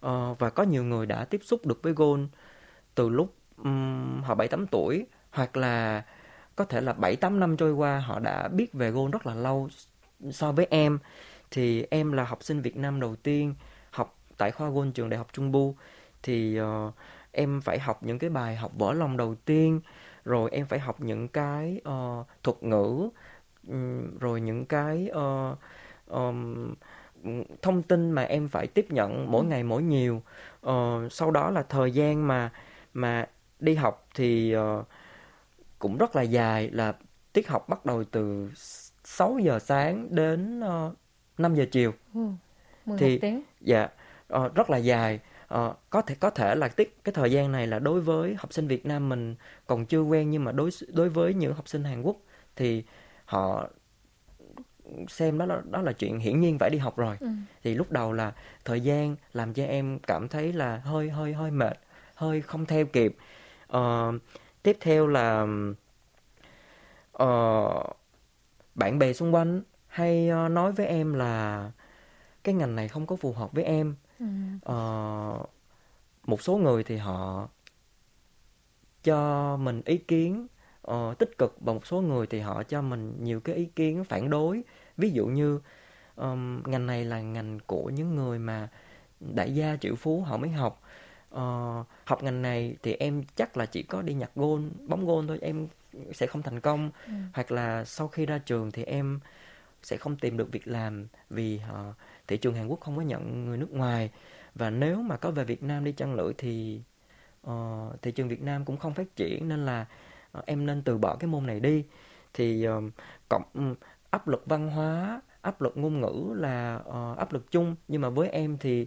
Ờ, 0.00 0.34
và 0.38 0.50
có 0.50 0.62
nhiều 0.62 0.84
người 0.84 1.06
đã 1.06 1.24
tiếp 1.24 1.40
xúc 1.44 1.66
được 1.66 1.82
với 1.82 1.92
gôn 1.92 2.28
từ 2.94 3.08
lúc 3.08 3.34
um, 3.64 4.22
họ 4.22 4.34
7 4.34 4.48
8 4.48 4.66
tuổi 4.66 5.06
hoặc 5.30 5.56
là 5.56 6.02
có 6.56 6.64
thể 6.64 6.80
là 6.80 6.92
7 6.92 7.16
8 7.16 7.40
năm 7.40 7.56
trôi 7.56 7.72
qua 7.72 7.98
họ 8.00 8.18
đã 8.18 8.48
biết 8.48 8.72
về 8.72 8.90
gôn 8.90 9.10
rất 9.10 9.26
là 9.26 9.34
lâu 9.34 9.68
so 10.30 10.52
với 10.52 10.66
em 10.70 10.98
thì 11.50 11.84
em 11.90 12.12
là 12.12 12.24
học 12.24 12.42
sinh 12.42 12.62
Việt 12.62 12.76
Nam 12.76 13.00
đầu 13.00 13.16
tiên 13.16 13.54
học 13.90 14.18
tại 14.36 14.50
khoa 14.50 14.68
Gôn 14.68 14.92
trường 14.92 15.10
Đại 15.10 15.18
học 15.18 15.28
Trung 15.32 15.52
Bu 15.52 15.74
thì 16.22 16.60
uh, 16.60 16.94
em 17.36 17.60
phải 17.60 17.78
học 17.78 18.02
những 18.02 18.18
cái 18.18 18.30
bài 18.30 18.56
học 18.56 18.72
võ 18.78 18.92
lòng 18.92 19.16
đầu 19.16 19.34
tiên 19.34 19.80
rồi 20.24 20.50
em 20.52 20.66
phải 20.66 20.78
học 20.78 21.00
những 21.00 21.28
cái 21.28 21.80
uh, 21.88 22.26
thuật 22.42 22.62
ngữ 22.62 23.08
um, 23.68 24.18
rồi 24.18 24.40
những 24.40 24.64
cái 24.64 25.10
uh, 25.10 25.58
um, 26.06 26.74
thông 27.62 27.82
tin 27.82 28.10
mà 28.10 28.22
em 28.22 28.48
phải 28.48 28.66
tiếp 28.66 28.86
nhận 28.90 29.30
mỗi 29.30 29.44
ngày 29.44 29.62
mỗi 29.62 29.82
nhiều. 29.82 30.22
Uh, 30.66 30.72
sau 31.12 31.30
đó 31.30 31.50
là 31.50 31.62
thời 31.62 31.90
gian 31.90 32.28
mà 32.28 32.50
mà 32.94 33.26
đi 33.60 33.74
học 33.74 34.08
thì 34.14 34.56
uh, 34.56 34.86
cũng 35.78 35.98
rất 35.98 36.16
là 36.16 36.22
dài 36.22 36.70
là 36.70 36.92
tiết 37.32 37.48
học 37.48 37.68
bắt 37.68 37.86
đầu 37.86 38.04
từ 38.04 38.50
6 39.04 39.38
giờ 39.38 39.58
sáng 39.58 40.08
đến 40.10 40.60
uh, 40.60 40.92
5 41.38 41.54
giờ 41.54 41.66
chiều. 41.72 41.92
Ừ, 42.14 42.20
thì 42.98 43.18
tiếng. 43.18 43.42
dạ 43.60 43.88
uh, 44.34 44.54
rất 44.54 44.70
là 44.70 44.76
dài 44.76 45.20
uh, 45.54 45.76
có 45.90 46.02
thể 46.02 46.14
có 46.14 46.30
thể 46.30 46.54
là 46.54 46.68
tiết 46.68 47.04
cái 47.04 47.12
thời 47.12 47.32
gian 47.32 47.52
này 47.52 47.66
là 47.66 47.78
đối 47.78 48.00
với 48.00 48.34
học 48.38 48.52
sinh 48.52 48.68
Việt 48.68 48.86
Nam 48.86 49.08
mình 49.08 49.34
còn 49.66 49.86
chưa 49.86 50.00
quen 50.00 50.30
nhưng 50.30 50.44
mà 50.44 50.52
đối 50.52 50.70
đối 50.88 51.08
với 51.08 51.34
những 51.34 51.54
học 51.54 51.68
sinh 51.68 51.84
Hàn 51.84 52.02
Quốc 52.02 52.16
thì 52.56 52.84
họ 53.24 53.68
xem 55.08 55.38
đó 55.38 55.46
là 55.46 55.62
đó 55.70 55.82
là 55.82 55.92
chuyện 55.92 56.18
hiển 56.18 56.40
nhiên 56.40 56.58
phải 56.58 56.70
đi 56.70 56.78
học 56.78 56.96
rồi. 56.96 57.16
Ừ. 57.20 57.28
thì 57.62 57.74
lúc 57.74 57.92
đầu 57.92 58.12
là 58.12 58.32
thời 58.64 58.80
gian 58.80 59.16
làm 59.32 59.54
cho 59.54 59.64
em 59.64 59.98
cảm 59.98 60.28
thấy 60.28 60.52
là 60.52 60.76
hơi 60.84 61.10
hơi 61.10 61.32
hơi 61.32 61.50
mệt 61.50 61.78
hơi 62.14 62.40
không 62.40 62.66
theo 62.66 62.86
kịp. 62.86 63.16
Uh, 63.76 64.14
tiếp 64.62 64.76
theo 64.80 65.06
là 65.06 65.46
uh, 67.22 67.96
bạn 68.74 68.98
bè 68.98 69.12
xung 69.12 69.34
quanh 69.34 69.62
hay 69.86 70.30
uh, 70.30 70.50
nói 70.50 70.72
với 70.72 70.86
em 70.86 71.14
là 71.14 71.70
cái 72.44 72.54
ngành 72.54 72.76
này 72.76 72.88
không 72.88 73.06
có 73.06 73.16
phù 73.16 73.32
hợp 73.32 73.52
với 73.52 73.64
em 73.64 73.94
ừ. 74.18 74.26
uh, 74.72 75.50
một 76.26 76.42
số 76.42 76.56
người 76.56 76.84
thì 76.84 76.96
họ 76.96 77.48
cho 79.04 79.56
mình 79.56 79.82
ý 79.84 79.98
kiến 79.98 80.46
uh, 80.90 81.18
tích 81.18 81.38
cực 81.38 81.56
và 81.60 81.72
một 81.72 81.86
số 81.86 82.00
người 82.00 82.26
thì 82.26 82.40
họ 82.40 82.62
cho 82.62 82.82
mình 82.82 83.16
nhiều 83.20 83.40
cái 83.40 83.54
ý 83.54 83.64
kiến 83.64 84.04
phản 84.04 84.30
đối 84.30 84.62
ví 84.96 85.10
dụ 85.10 85.26
như 85.26 85.60
um, 86.16 86.62
ngành 86.66 86.86
này 86.86 87.04
là 87.04 87.20
ngành 87.20 87.58
của 87.66 87.90
những 87.90 88.14
người 88.14 88.38
mà 88.38 88.68
đại 89.20 89.54
gia 89.54 89.76
triệu 89.76 89.94
phú 89.94 90.20
họ 90.20 90.36
mới 90.36 90.50
học 90.50 90.82
uh, 91.34 91.86
học 92.04 92.22
ngành 92.22 92.42
này 92.42 92.76
thì 92.82 92.92
em 92.92 93.22
chắc 93.36 93.56
là 93.56 93.66
chỉ 93.66 93.82
có 93.82 94.02
đi 94.02 94.14
nhặt 94.14 94.30
gôn 94.34 94.70
bóng 94.88 95.06
gôn 95.06 95.26
thôi 95.26 95.38
em 95.42 95.68
sẽ 96.12 96.26
không 96.26 96.42
thành 96.42 96.60
công 96.60 96.90
ừ. 97.06 97.12
hoặc 97.32 97.52
là 97.52 97.84
sau 97.84 98.08
khi 98.08 98.26
ra 98.26 98.38
trường 98.38 98.70
thì 98.70 98.84
em 98.84 99.20
sẽ 99.82 99.96
không 99.96 100.16
tìm 100.16 100.36
được 100.36 100.52
việc 100.52 100.68
làm 100.68 101.06
vì 101.30 101.60
uh, 101.70 101.96
thị 102.28 102.36
trường 102.36 102.54
Hàn 102.54 102.68
Quốc 102.68 102.80
không 102.80 102.96
có 102.96 103.02
nhận 103.02 103.44
người 103.44 103.58
nước 103.58 103.72
ngoài. 103.72 104.10
Và 104.54 104.70
nếu 104.70 105.02
mà 105.02 105.16
có 105.16 105.30
về 105.30 105.44
Việt 105.44 105.62
Nam 105.62 105.84
đi 105.84 105.92
chăng 105.92 106.16
nữa 106.16 106.32
thì 106.38 106.80
uh, 107.50 108.02
thị 108.02 108.12
trường 108.12 108.28
Việt 108.28 108.42
Nam 108.42 108.64
cũng 108.64 108.76
không 108.76 108.94
phát 108.94 109.16
triển 109.16 109.48
nên 109.48 109.66
là 109.66 109.86
uh, 110.38 110.46
em 110.46 110.66
nên 110.66 110.82
từ 110.82 110.98
bỏ 110.98 111.16
cái 111.16 111.28
môn 111.28 111.46
này 111.46 111.60
đi. 111.60 111.84
Thì 112.34 112.68
uh, 112.68 112.84
cộng 113.28 113.42
um, 113.54 113.74
áp 114.10 114.28
lực 114.28 114.46
văn 114.46 114.70
hóa 114.70 115.20
áp 115.42 115.60
lực 115.60 115.76
ngôn 115.76 116.00
ngữ 116.00 116.34
là 116.36 116.80
uh, 116.88 117.18
áp 117.18 117.32
lực 117.32 117.50
chung. 117.50 117.76
Nhưng 117.88 118.00
mà 118.00 118.08
với 118.08 118.28
em 118.28 118.58
thì 118.58 118.86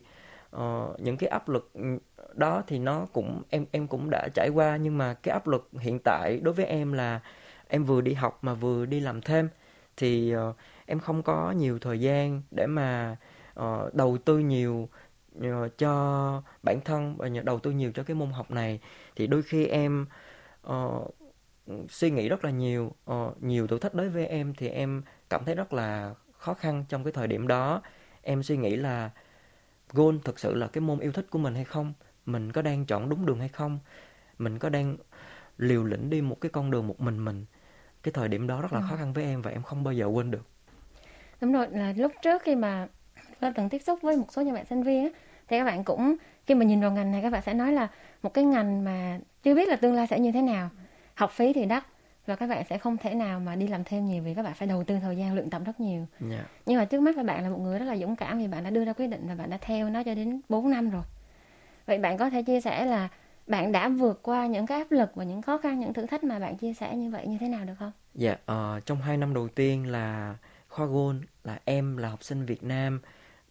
uh, 0.56 1.00
những 1.00 1.18
cái 1.18 1.30
áp 1.30 1.50
lực 1.50 1.70
ừ, 1.74 1.98
đó 2.34 2.64
thì 2.68 2.80
nó 2.80 3.06
cũng 3.14 3.42
em 3.50 3.66
em 3.72 3.88
cũng 3.88 4.10
đã 4.10 4.28
trải 4.34 4.50
qua. 4.50 4.78
Nhưng 4.78 4.98
mà 4.98 5.14
cái 5.14 5.34
áp 5.34 5.48
lực 5.48 5.70
hiện 5.80 6.00
tại 6.04 6.40
đối 6.44 6.54
với 6.54 6.66
em 6.66 6.94
là 6.94 7.20
em 7.68 7.84
vừa 7.84 8.02
đi 8.02 8.14
học 8.14 8.40
mà 8.42 8.54
vừa 8.54 8.86
đi 8.86 9.00
làm 9.00 9.22
thêm. 9.22 9.50
Thì 9.98 10.36
uh, 10.36 10.56
em 10.86 11.00
không 11.00 11.24
có 11.24 11.52
nhiều 11.52 11.80
thời 11.80 12.00
gian 12.00 12.42
để 12.52 12.68
mà 12.68 13.16
uh, 13.60 13.94
đầu 13.94 14.18
tư 14.18 14.40
nhiều 14.40 14.90
uh, 15.38 15.78
cho 15.78 16.44
bản 16.64 16.82
thân 16.82 17.16
và 17.18 17.30
đầu 17.44 17.60
tư 17.60 17.72
nhiều 17.72 17.92
cho 17.92 18.04
cái 18.04 18.16
môn 18.16 18.30
học 18.30 18.52
này 18.52 18.80
thì 19.16 19.28
đôi 19.28 19.44
khi 19.44 19.66
em 19.66 20.06
uh, 20.68 21.16
suy 21.90 22.12
nghĩ 22.12 22.30
rất 22.30 22.46
là 22.46 22.52
nhiều 22.52 22.92
uh, 23.12 23.44
nhiều 23.44 23.68
thử 23.68 23.80
thách 23.80 23.94
đối 23.94 24.10
với 24.10 24.28
em 24.28 24.54
thì 24.58 24.68
em 24.68 25.04
cảm 25.30 25.46
thấy 25.46 25.56
rất 25.56 25.74
là 25.74 26.14
khó 26.38 26.54
khăn 26.54 26.86
trong 26.90 27.04
cái 27.04 27.14
thời 27.14 27.28
điểm 27.28 27.48
đó. 27.48 27.82
Em 28.22 28.44
suy 28.44 28.58
nghĩ 28.58 28.76
là 28.76 29.10
goal 29.94 30.16
thực 30.24 30.40
sự 30.40 30.56
là 30.56 30.68
cái 30.68 30.82
môn 30.82 31.00
yêu 31.00 31.12
thích 31.12 31.28
của 31.30 31.40
mình 31.40 31.56
hay 31.56 31.64
không 31.64 31.94
mình 32.26 32.52
có 32.52 32.62
đang 32.62 32.86
chọn 32.86 33.10
đúng 33.10 33.26
đường 33.26 33.40
hay 33.40 33.50
không 33.50 33.80
mình 34.40 34.60
có 34.60 34.70
đang 34.70 34.98
liều 35.58 35.84
lĩnh 35.84 36.10
đi 36.10 36.22
một 36.22 36.42
cái 36.42 36.50
con 36.50 36.72
đường 36.72 36.88
một 36.88 37.02
mình 37.02 37.26
mình. 37.26 37.46
Cái 38.04 38.12
thời 38.12 38.28
điểm 38.28 38.48
đó 38.48 38.62
rất 38.62 38.74
là 38.74 38.80
ừ. 38.80 38.86
khó 38.90 38.96
khăn 38.96 39.14
với 39.14 39.24
em 39.24 39.42
và 39.42 39.52
em 39.52 39.64
không 39.64 39.84
bao 39.84 39.94
giờ 39.94 40.06
quên 40.06 40.32
được. 40.32 40.48
Đúng 41.42 41.54
rồi 41.54 41.68
là 41.72 41.94
lúc 41.98 42.12
trước 42.24 42.42
khi 42.42 42.56
mà 42.56 42.88
tôi 43.40 43.52
từng 43.56 43.70
tiếp 43.70 43.82
xúc 43.82 44.00
với 44.02 44.18
một 44.18 44.34
số 44.34 44.42
nhà 44.42 44.54
bạn 44.54 44.66
sinh 44.66 44.84
viên 44.84 45.04
á 45.04 45.10
thì 45.48 45.58
các 45.58 45.64
bạn 45.64 45.84
cũng 45.84 46.16
khi 46.48 46.56
mà 46.56 46.66
nhìn 46.66 46.82
vào 46.82 46.92
ngành 46.92 47.12
này 47.12 47.22
các 47.22 47.30
bạn 47.30 47.42
sẽ 47.42 47.54
nói 47.54 47.74
là 47.74 47.88
một 48.24 48.34
cái 48.34 48.44
ngành 48.44 48.84
mà 48.84 49.20
chưa 49.44 49.56
biết 49.56 49.70
là 49.70 49.76
tương 49.76 49.94
lai 49.94 50.08
sẽ 50.08 50.20
như 50.20 50.32
thế 50.32 50.42
nào 50.42 50.70
học 51.16 51.32
phí 51.32 51.54
thì 51.54 51.66
đắt 51.66 51.84
và 52.26 52.36
các 52.36 52.48
bạn 52.48 52.64
sẽ 52.70 52.78
không 52.78 52.98
thể 52.98 53.14
nào 53.14 53.40
mà 53.40 53.56
đi 53.56 53.68
làm 53.68 53.84
thêm 53.84 54.06
nhiều 54.06 54.24
vì 54.24 54.34
các 54.34 54.44
bạn 54.44 54.54
phải 54.54 54.68
đầu 54.68 54.84
tư 54.84 54.98
thời 55.02 55.18
gian 55.18 55.36
luyện 55.36 55.50
tập 55.50 55.62
rất 55.66 55.80
nhiều 55.80 56.08
yeah. 56.20 56.32
Dạ. 56.32 56.46
nhưng 56.66 56.78
mà 56.78 56.86
trước 56.86 57.02
mắt 57.02 57.18
là 57.18 57.24
bạn 57.24 57.44
là 57.44 57.50
một 57.50 57.60
người 57.60 57.80
rất 57.80 57.86
là 57.86 57.98
dũng 57.98 58.16
cảm 58.16 58.38
vì 58.38 58.48
bạn 58.48 58.64
đã 58.64 58.70
đưa 58.70 58.86
ra 58.86 58.94
quyết 58.94 59.08
định 59.08 59.28
và 59.28 59.36
bạn 59.36 59.50
đã 59.50 59.58
theo 59.62 59.90
nó 59.90 60.04
cho 60.04 60.16
đến 60.16 60.42
4 60.50 60.70
năm 60.70 60.90
rồi 60.90 61.04
vậy 61.86 61.98
bạn 62.00 62.18
có 62.18 62.30
thể 62.30 62.44
chia 62.44 62.62
sẻ 62.62 62.86
là 62.86 63.10
bạn 63.48 63.72
đã 63.72 63.90
vượt 63.90 64.20
qua 64.24 64.48
những 64.48 64.66
cái 64.66 64.78
áp 64.78 64.92
lực 64.92 65.16
và 65.16 65.24
những 65.24 65.42
khó 65.42 65.58
khăn 65.58 65.80
những 65.80 65.94
thử 65.94 66.06
thách 66.06 66.24
mà 66.24 66.40
bạn 66.40 66.58
chia 66.58 66.74
sẻ 66.74 66.96
như 66.96 67.10
vậy 67.10 67.28
như 67.28 67.38
thế 67.40 67.48
nào 67.48 67.66
được 67.66 67.74
không 67.80 67.92
dạ 68.16 68.34
uh, 68.34 68.86
trong 68.86 69.02
hai 69.02 69.18
năm 69.18 69.34
đầu 69.34 69.48
tiên 69.48 69.92
là 69.92 70.36
khoa 70.70 70.86
gôn 70.86 71.22
là 71.44 71.60
em 71.66 71.98
là 71.98 72.10
học 72.10 72.24
sinh 72.24 72.46
Việt 72.46 72.64
Nam 72.64 73.02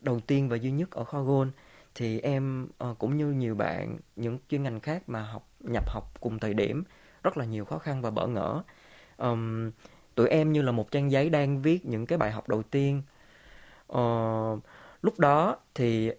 đầu 0.00 0.20
tiên 0.20 0.48
và 0.48 0.56
duy 0.56 0.70
nhất 0.70 0.90
ở 0.90 1.04
khoa 1.04 1.20
gôn 1.20 1.50
thì 1.94 2.20
em 2.20 2.68
ờ, 2.78 2.94
cũng 2.98 3.16
như 3.16 3.26
nhiều 3.26 3.54
bạn 3.54 3.98
những 4.16 4.38
chuyên 4.48 4.62
ngành 4.62 4.80
khác 4.80 5.02
mà 5.08 5.22
học 5.22 5.48
nhập 5.60 5.90
học 5.90 6.20
cùng 6.20 6.38
thời 6.38 6.54
điểm 6.54 6.84
rất 7.22 7.36
là 7.36 7.44
nhiều 7.44 7.64
khó 7.64 7.78
khăn 7.78 8.02
và 8.02 8.10
bỡ 8.10 8.26
ngỡ. 8.26 8.62
Um, 9.16 9.70
tụi 10.14 10.28
em 10.28 10.52
như 10.52 10.62
là 10.62 10.72
một 10.72 10.90
trang 10.90 11.10
giấy 11.10 11.30
đang 11.30 11.62
viết 11.62 11.86
những 11.86 12.06
cái 12.06 12.18
bài 12.18 12.32
học 12.32 12.48
đầu 12.48 12.62
tiên. 12.62 13.02
Uh, 13.92 14.58
lúc 15.02 15.18
đó 15.18 15.56
thì 15.74 16.10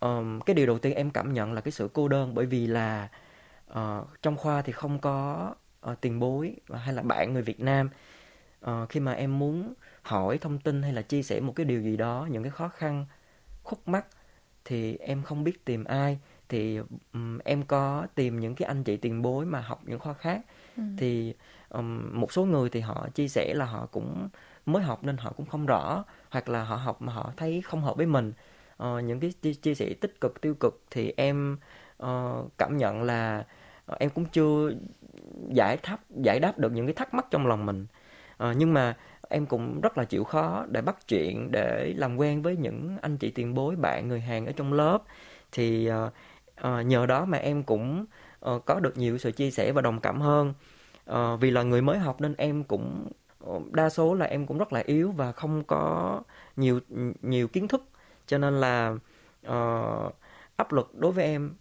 um, 0.00 0.40
cái 0.40 0.54
điều 0.54 0.66
đầu 0.66 0.78
tiên 0.78 0.94
em 0.94 1.10
cảm 1.10 1.32
nhận 1.32 1.52
là 1.52 1.60
cái 1.60 1.72
sự 1.72 1.88
cô 1.92 2.08
đơn 2.08 2.34
bởi 2.34 2.46
vì 2.46 2.66
là 2.66 3.08
uh, 3.72 4.08
trong 4.22 4.36
khoa 4.36 4.62
thì 4.62 4.72
không 4.72 4.98
có 4.98 5.54
uh, 5.90 6.00
tiền 6.00 6.20
bối 6.20 6.56
hay 6.72 6.94
là 6.94 7.02
bạn 7.02 7.32
người 7.32 7.42
Việt 7.42 7.60
Nam. 7.60 7.90
Uh, 8.64 8.88
khi 8.88 9.00
mà 9.00 9.12
em 9.12 9.38
muốn 9.38 9.74
hỏi 10.02 10.38
thông 10.38 10.58
tin 10.58 10.82
hay 10.82 10.92
là 10.92 11.02
chia 11.02 11.22
sẻ 11.22 11.40
một 11.40 11.52
cái 11.56 11.66
điều 11.66 11.80
gì 11.82 11.96
đó 11.96 12.26
những 12.30 12.42
cái 12.42 12.50
khó 12.50 12.68
khăn 12.68 13.06
khúc 13.62 13.88
mắc 13.88 14.06
thì 14.64 14.96
em 14.96 15.22
không 15.22 15.44
biết 15.44 15.64
tìm 15.64 15.84
ai. 15.84 16.18
Thì 16.48 16.80
um, 17.12 17.38
em 17.38 17.62
có 17.62 18.06
tìm 18.14 18.40
những 18.40 18.54
cái 18.54 18.68
anh 18.68 18.84
chị 18.84 18.96
tiền 18.96 19.22
bối 19.22 19.46
mà 19.46 19.60
học 19.60 19.80
những 19.84 19.98
khoa 19.98 20.14
khác. 20.14 20.40
Ừ. 20.76 20.82
thì 20.98 21.34
um, 21.68 22.20
một 22.20 22.32
số 22.32 22.44
người 22.44 22.70
thì 22.70 22.80
họ 22.80 23.08
chia 23.14 23.28
sẻ 23.28 23.54
là 23.54 23.64
họ 23.64 23.86
cũng 23.86 24.28
mới 24.66 24.82
học 24.82 25.04
nên 25.04 25.16
họ 25.16 25.32
cũng 25.36 25.46
không 25.46 25.66
rõ 25.66 26.04
hoặc 26.30 26.48
là 26.48 26.64
họ 26.64 26.76
học 26.76 27.02
mà 27.02 27.12
họ 27.12 27.32
thấy 27.36 27.62
không 27.64 27.82
hợp 27.82 27.96
với 27.96 28.06
mình. 28.06 28.32
Uh, 28.82 29.04
những 29.04 29.20
cái 29.20 29.32
chia, 29.42 29.54
chia 29.54 29.74
sẻ 29.74 29.94
tích 30.00 30.20
cực 30.20 30.40
tiêu 30.40 30.54
cực 30.54 30.82
thì 30.90 31.14
em 31.16 31.56
uh, 32.02 32.50
cảm 32.58 32.76
nhận 32.76 33.02
là 33.02 33.44
uh, 33.92 33.98
em 33.98 34.10
cũng 34.10 34.24
chưa 34.24 34.72
giải 35.48 35.76
tháp 35.76 36.00
giải 36.10 36.40
đáp 36.40 36.58
được 36.58 36.72
những 36.72 36.86
cái 36.86 36.94
thắc 36.94 37.14
mắc 37.14 37.26
trong 37.30 37.46
lòng 37.46 37.66
mình. 37.66 37.86
Uh, 38.44 38.56
nhưng 38.56 38.74
mà 38.74 38.96
em 39.30 39.46
cũng 39.46 39.80
rất 39.80 39.98
là 39.98 40.04
chịu 40.04 40.24
khó 40.24 40.64
để 40.68 40.82
bắt 40.82 41.08
chuyện 41.08 41.50
để 41.50 41.94
làm 41.96 42.16
quen 42.16 42.42
với 42.42 42.56
những 42.56 42.96
anh 43.02 43.16
chị 43.16 43.30
tiền 43.30 43.54
bối 43.54 43.76
bạn 43.76 44.08
người 44.08 44.20
hàng 44.20 44.46
ở 44.46 44.52
trong 44.52 44.72
lớp. 44.72 45.02
Thì 45.52 45.90
uh, 45.90 46.12
uh, 46.66 46.86
nhờ 46.86 47.06
đó 47.06 47.24
mà 47.24 47.38
em 47.38 47.62
cũng 47.62 48.06
uh, 48.50 48.64
có 48.64 48.80
được 48.80 48.98
nhiều 48.98 49.18
sự 49.18 49.32
chia 49.32 49.50
sẻ 49.50 49.72
và 49.72 49.82
đồng 49.82 50.00
cảm 50.00 50.20
hơn. 50.20 50.54
Uh, 51.10 51.40
vì 51.40 51.50
là 51.50 51.62
người 51.62 51.82
mới 51.82 51.98
học 51.98 52.20
nên 52.20 52.34
em 52.36 52.64
cũng 52.64 53.08
đa 53.72 53.90
số 53.90 54.14
là 54.14 54.26
em 54.26 54.46
cũng 54.46 54.58
rất 54.58 54.72
là 54.72 54.82
yếu 54.86 55.12
và 55.12 55.32
không 55.32 55.64
có 55.64 56.22
nhiều 56.56 56.80
nhiều 57.22 57.48
kiến 57.48 57.68
thức. 57.68 57.84
Cho 58.26 58.38
nên 58.38 58.60
là 58.60 58.94
uh, 59.46 60.14
áp 60.56 60.72
lực 60.72 60.94
đối 60.94 61.12
với 61.12 61.24
em 61.24 61.54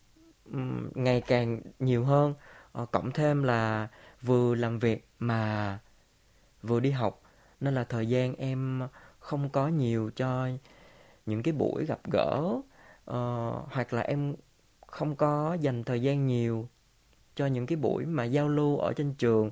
um, 0.54 0.90
ngày 0.96 1.22
càng 1.22 1.62
nhiều 1.80 2.04
hơn. 2.04 2.34
Uh, 2.82 2.92
cộng 2.92 3.12
thêm 3.12 3.44
là 3.44 3.88
vừa 4.22 4.56
làm 4.56 4.80
việc 4.80 5.08
mà 5.20 5.80
vừa 6.64 6.80
đi 6.80 6.92
học 6.92 7.22
nên 7.60 7.74
là 7.74 7.84
thời 7.84 8.08
gian 8.08 8.36
em 8.36 8.82
không 9.20 9.50
có 9.50 9.68
nhiều 9.68 10.12
cho 10.16 10.48
những 11.26 11.44
cái 11.44 11.54
buổi 11.54 11.86
gặp 11.86 12.00
gỡ. 12.12 12.62
Uh, 13.12 13.72
hoặc 13.72 13.94
là 13.94 14.02
em 14.02 14.36
không 14.88 15.16
có 15.16 15.58
dành 15.60 15.84
thời 15.84 16.02
gian 16.02 16.28
nhiều 16.28 16.68
cho 17.36 17.46
những 17.46 17.66
cái 17.66 17.76
buổi 17.76 18.06
mà 18.06 18.24
giao 18.24 18.48
lưu 18.48 18.78
ở 18.78 18.94
trên 18.94 19.14
trường 19.14 19.52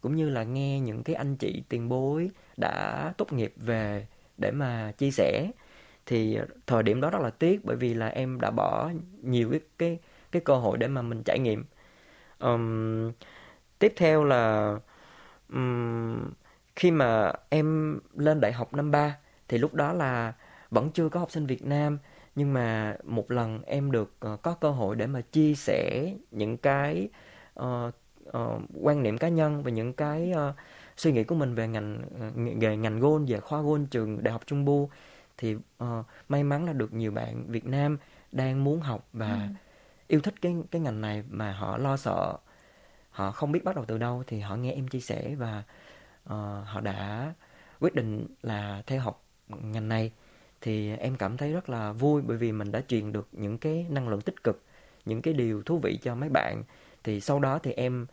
cũng 0.00 0.16
như 0.16 0.28
là 0.28 0.42
nghe 0.42 0.80
những 0.80 1.02
cái 1.02 1.16
anh 1.16 1.36
chị 1.36 1.62
tiền 1.68 1.88
bối 1.88 2.30
đã 2.56 3.12
tốt 3.16 3.32
nghiệp 3.32 3.52
về 3.56 4.06
để 4.36 4.50
mà 4.50 4.92
chia 4.98 5.10
sẻ. 5.10 5.50
Thì 6.06 6.38
thời 6.66 6.82
điểm 6.82 7.00
đó 7.00 7.10
rất 7.10 7.20
là 7.22 7.30
tiếc 7.30 7.64
bởi 7.64 7.76
vì 7.76 7.94
là 7.94 8.06
em 8.06 8.40
đã 8.40 8.50
bỏ 8.50 8.90
nhiều 9.22 9.50
cái 9.50 9.60
cái 9.78 9.98
cái 10.32 10.42
cơ 10.44 10.54
hội 10.54 10.78
để 10.78 10.88
mà 10.88 11.02
mình 11.02 11.22
trải 11.22 11.38
nghiệm. 11.38 11.64
Um, 12.38 13.12
tiếp 13.78 13.92
theo 13.96 14.24
là 14.24 14.74
um, 15.52 16.30
khi 16.78 16.90
mà 16.90 17.32
em 17.48 17.98
lên 18.16 18.40
đại 18.40 18.52
học 18.52 18.74
năm 18.74 18.90
ba 18.90 19.16
thì 19.48 19.58
lúc 19.58 19.74
đó 19.74 19.92
là 19.92 20.32
vẫn 20.70 20.90
chưa 20.90 21.08
có 21.08 21.20
học 21.20 21.30
sinh 21.30 21.46
Việt 21.46 21.64
Nam 21.64 21.98
nhưng 22.34 22.52
mà 22.52 22.96
một 23.04 23.30
lần 23.30 23.62
em 23.62 23.90
được 23.90 24.14
uh, 24.32 24.42
có 24.42 24.54
cơ 24.54 24.70
hội 24.70 24.96
để 24.96 25.06
mà 25.06 25.20
chia 25.20 25.54
sẻ 25.54 26.12
những 26.30 26.56
cái 26.56 27.08
uh, 27.60 27.94
uh, 28.28 28.62
quan 28.82 29.02
niệm 29.02 29.18
cá 29.18 29.28
nhân 29.28 29.62
và 29.62 29.70
những 29.70 29.92
cái 29.92 30.32
uh, 30.32 30.54
suy 30.96 31.12
nghĩ 31.12 31.24
của 31.24 31.34
mình 31.34 31.54
về 31.54 31.68
ngành 31.68 32.02
về 32.60 32.76
ngành 32.76 33.00
gôn 33.00 33.24
về 33.24 33.40
khoa 33.40 33.62
gôn 33.62 33.86
trường 33.86 34.24
đại 34.24 34.32
học 34.32 34.42
Trung 34.46 34.64
Bu 34.64 34.90
thì 35.38 35.54
uh, 35.54 36.06
may 36.28 36.44
mắn 36.44 36.66
là 36.66 36.72
được 36.72 36.92
nhiều 36.92 37.10
bạn 37.10 37.44
Việt 37.48 37.66
Nam 37.66 37.98
đang 38.32 38.64
muốn 38.64 38.80
học 38.80 39.08
và 39.12 39.32
ừ. 39.32 39.54
yêu 40.08 40.20
thích 40.20 40.34
cái 40.42 40.56
cái 40.70 40.80
ngành 40.80 41.00
này 41.00 41.24
mà 41.30 41.52
họ 41.52 41.78
lo 41.78 41.96
sợ 41.96 42.36
họ 43.10 43.32
không 43.32 43.52
biết 43.52 43.64
bắt 43.64 43.76
đầu 43.76 43.84
từ 43.84 43.98
đâu 43.98 44.22
thì 44.26 44.40
họ 44.40 44.56
nghe 44.56 44.72
em 44.72 44.88
chia 44.88 45.00
sẻ 45.00 45.34
và 45.38 45.62
uh, 46.32 46.66
họ 46.66 46.80
đã 46.80 47.32
quyết 47.80 47.94
định 47.94 48.26
là 48.42 48.82
theo 48.86 49.00
học 49.00 49.24
ngành 49.48 49.88
này. 49.88 50.12
Thì 50.60 50.96
em 50.96 51.16
cảm 51.16 51.36
thấy 51.36 51.52
rất 51.52 51.68
là 51.68 51.92
vui 51.92 52.22
bởi 52.22 52.36
vì 52.36 52.52
mình 52.52 52.72
đã 52.72 52.80
truyền 52.88 53.12
được 53.12 53.28
những 53.32 53.58
cái 53.58 53.86
năng 53.90 54.08
lượng 54.08 54.20
tích 54.20 54.44
cực 54.44 54.62
những 55.04 55.22
cái 55.22 55.34
điều 55.34 55.62
thú 55.62 55.78
vị 55.78 55.98
cho 56.02 56.14
mấy 56.14 56.28
bạn. 56.28 56.62
Thì 57.04 57.20
sau 57.20 57.40
đó 57.40 57.58
thì 57.58 57.72
em 57.72 58.06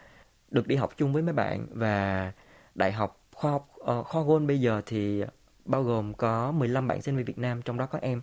được 0.51 0.67
đi 0.67 0.75
học 0.75 0.93
chung 0.97 1.13
với 1.13 1.21
mấy 1.21 1.33
bạn 1.33 1.67
và 1.71 2.31
đại 2.75 2.91
học 2.91 3.21
khoa 3.33 3.51
học 3.51 3.67
uh, 3.81 4.05
khoa 4.05 4.23
gôn 4.23 4.47
bây 4.47 4.59
giờ 4.59 4.81
thì 4.85 5.23
bao 5.65 5.83
gồm 5.83 6.13
có 6.13 6.51
15 6.51 6.87
bạn 6.87 7.01
sinh 7.01 7.15
viên 7.15 7.25
Việt 7.25 7.37
Nam 7.37 7.61
trong 7.61 7.77
đó 7.77 7.85
có 7.85 7.99
em. 8.01 8.21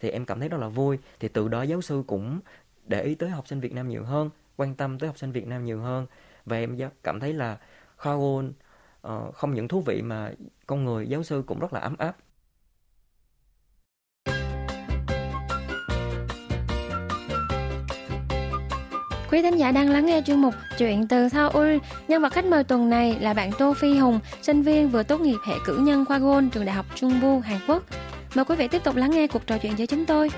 Thì 0.00 0.10
em 0.10 0.26
cảm 0.26 0.40
thấy 0.40 0.48
rất 0.48 0.58
là 0.60 0.68
vui. 0.68 0.98
Thì 1.20 1.28
từ 1.28 1.48
đó 1.48 1.62
giáo 1.62 1.80
sư 1.80 2.02
cũng 2.06 2.40
để 2.86 3.02
ý 3.02 3.14
tới 3.14 3.30
học 3.30 3.48
sinh 3.48 3.60
Việt 3.60 3.72
Nam 3.72 3.88
nhiều 3.88 4.04
hơn 4.04 4.30
quan 4.56 4.74
tâm 4.74 4.98
tới 4.98 5.06
học 5.06 5.18
sinh 5.18 5.32
Việt 5.32 5.46
Nam 5.46 5.64
nhiều 5.64 5.80
hơn. 5.80 6.06
Và 6.46 6.56
em 6.56 6.78
cảm 7.02 7.20
thấy 7.20 7.32
là 7.32 7.58
khoa 7.96 8.16
gôn 8.16 8.52
uh, 9.08 9.34
không 9.34 9.54
những 9.54 9.68
thú 9.68 9.80
vị 9.80 10.02
mà 10.02 10.32
con 10.66 10.84
người 10.84 11.06
giáo 11.06 11.22
sư 11.22 11.42
cũng 11.46 11.58
rất 11.58 11.72
là 11.72 11.80
ấm 11.80 11.96
áp 11.98 12.16
Quý 19.30 19.42
thính 19.42 19.56
giả 19.56 19.72
đang 19.72 19.90
lắng 19.90 20.06
nghe 20.06 20.22
chuyên 20.26 20.40
mục 20.40 20.54
Chuyện 20.78 21.08
từ 21.08 21.28
Seoul. 21.28 21.76
Nhân 22.08 22.22
vật 22.22 22.32
khách 22.32 22.44
mời 22.44 22.64
tuần 22.64 22.90
này 22.90 23.16
là 23.20 23.34
bạn 23.34 23.50
Tô 23.58 23.74
Phi 23.74 23.98
Hùng, 23.98 24.20
sinh 24.42 24.62
viên 24.62 24.88
vừa 24.88 25.02
tốt 25.02 25.20
nghiệp 25.20 25.38
hệ 25.46 25.54
cử 25.64 25.78
nhân 25.78 26.04
khoa 26.04 26.18
Gôn 26.18 26.50
trường 26.50 26.64
Đại 26.64 26.74
học 26.74 26.86
Trung 26.94 27.20
Bu, 27.20 27.40
Hàn 27.40 27.58
Quốc. 27.68 27.82
Mời 28.34 28.44
quý 28.44 28.56
vị 28.56 28.68
tiếp 28.68 28.84
tục 28.84 28.96
lắng 28.96 29.10
nghe 29.10 29.26
cuộc 29.26 29.46
trò 29.46 29.58
chuyện 29.58 29.76
với 29.76 29.86
chúng 29.86 30.06
tôi. 30.06 30.30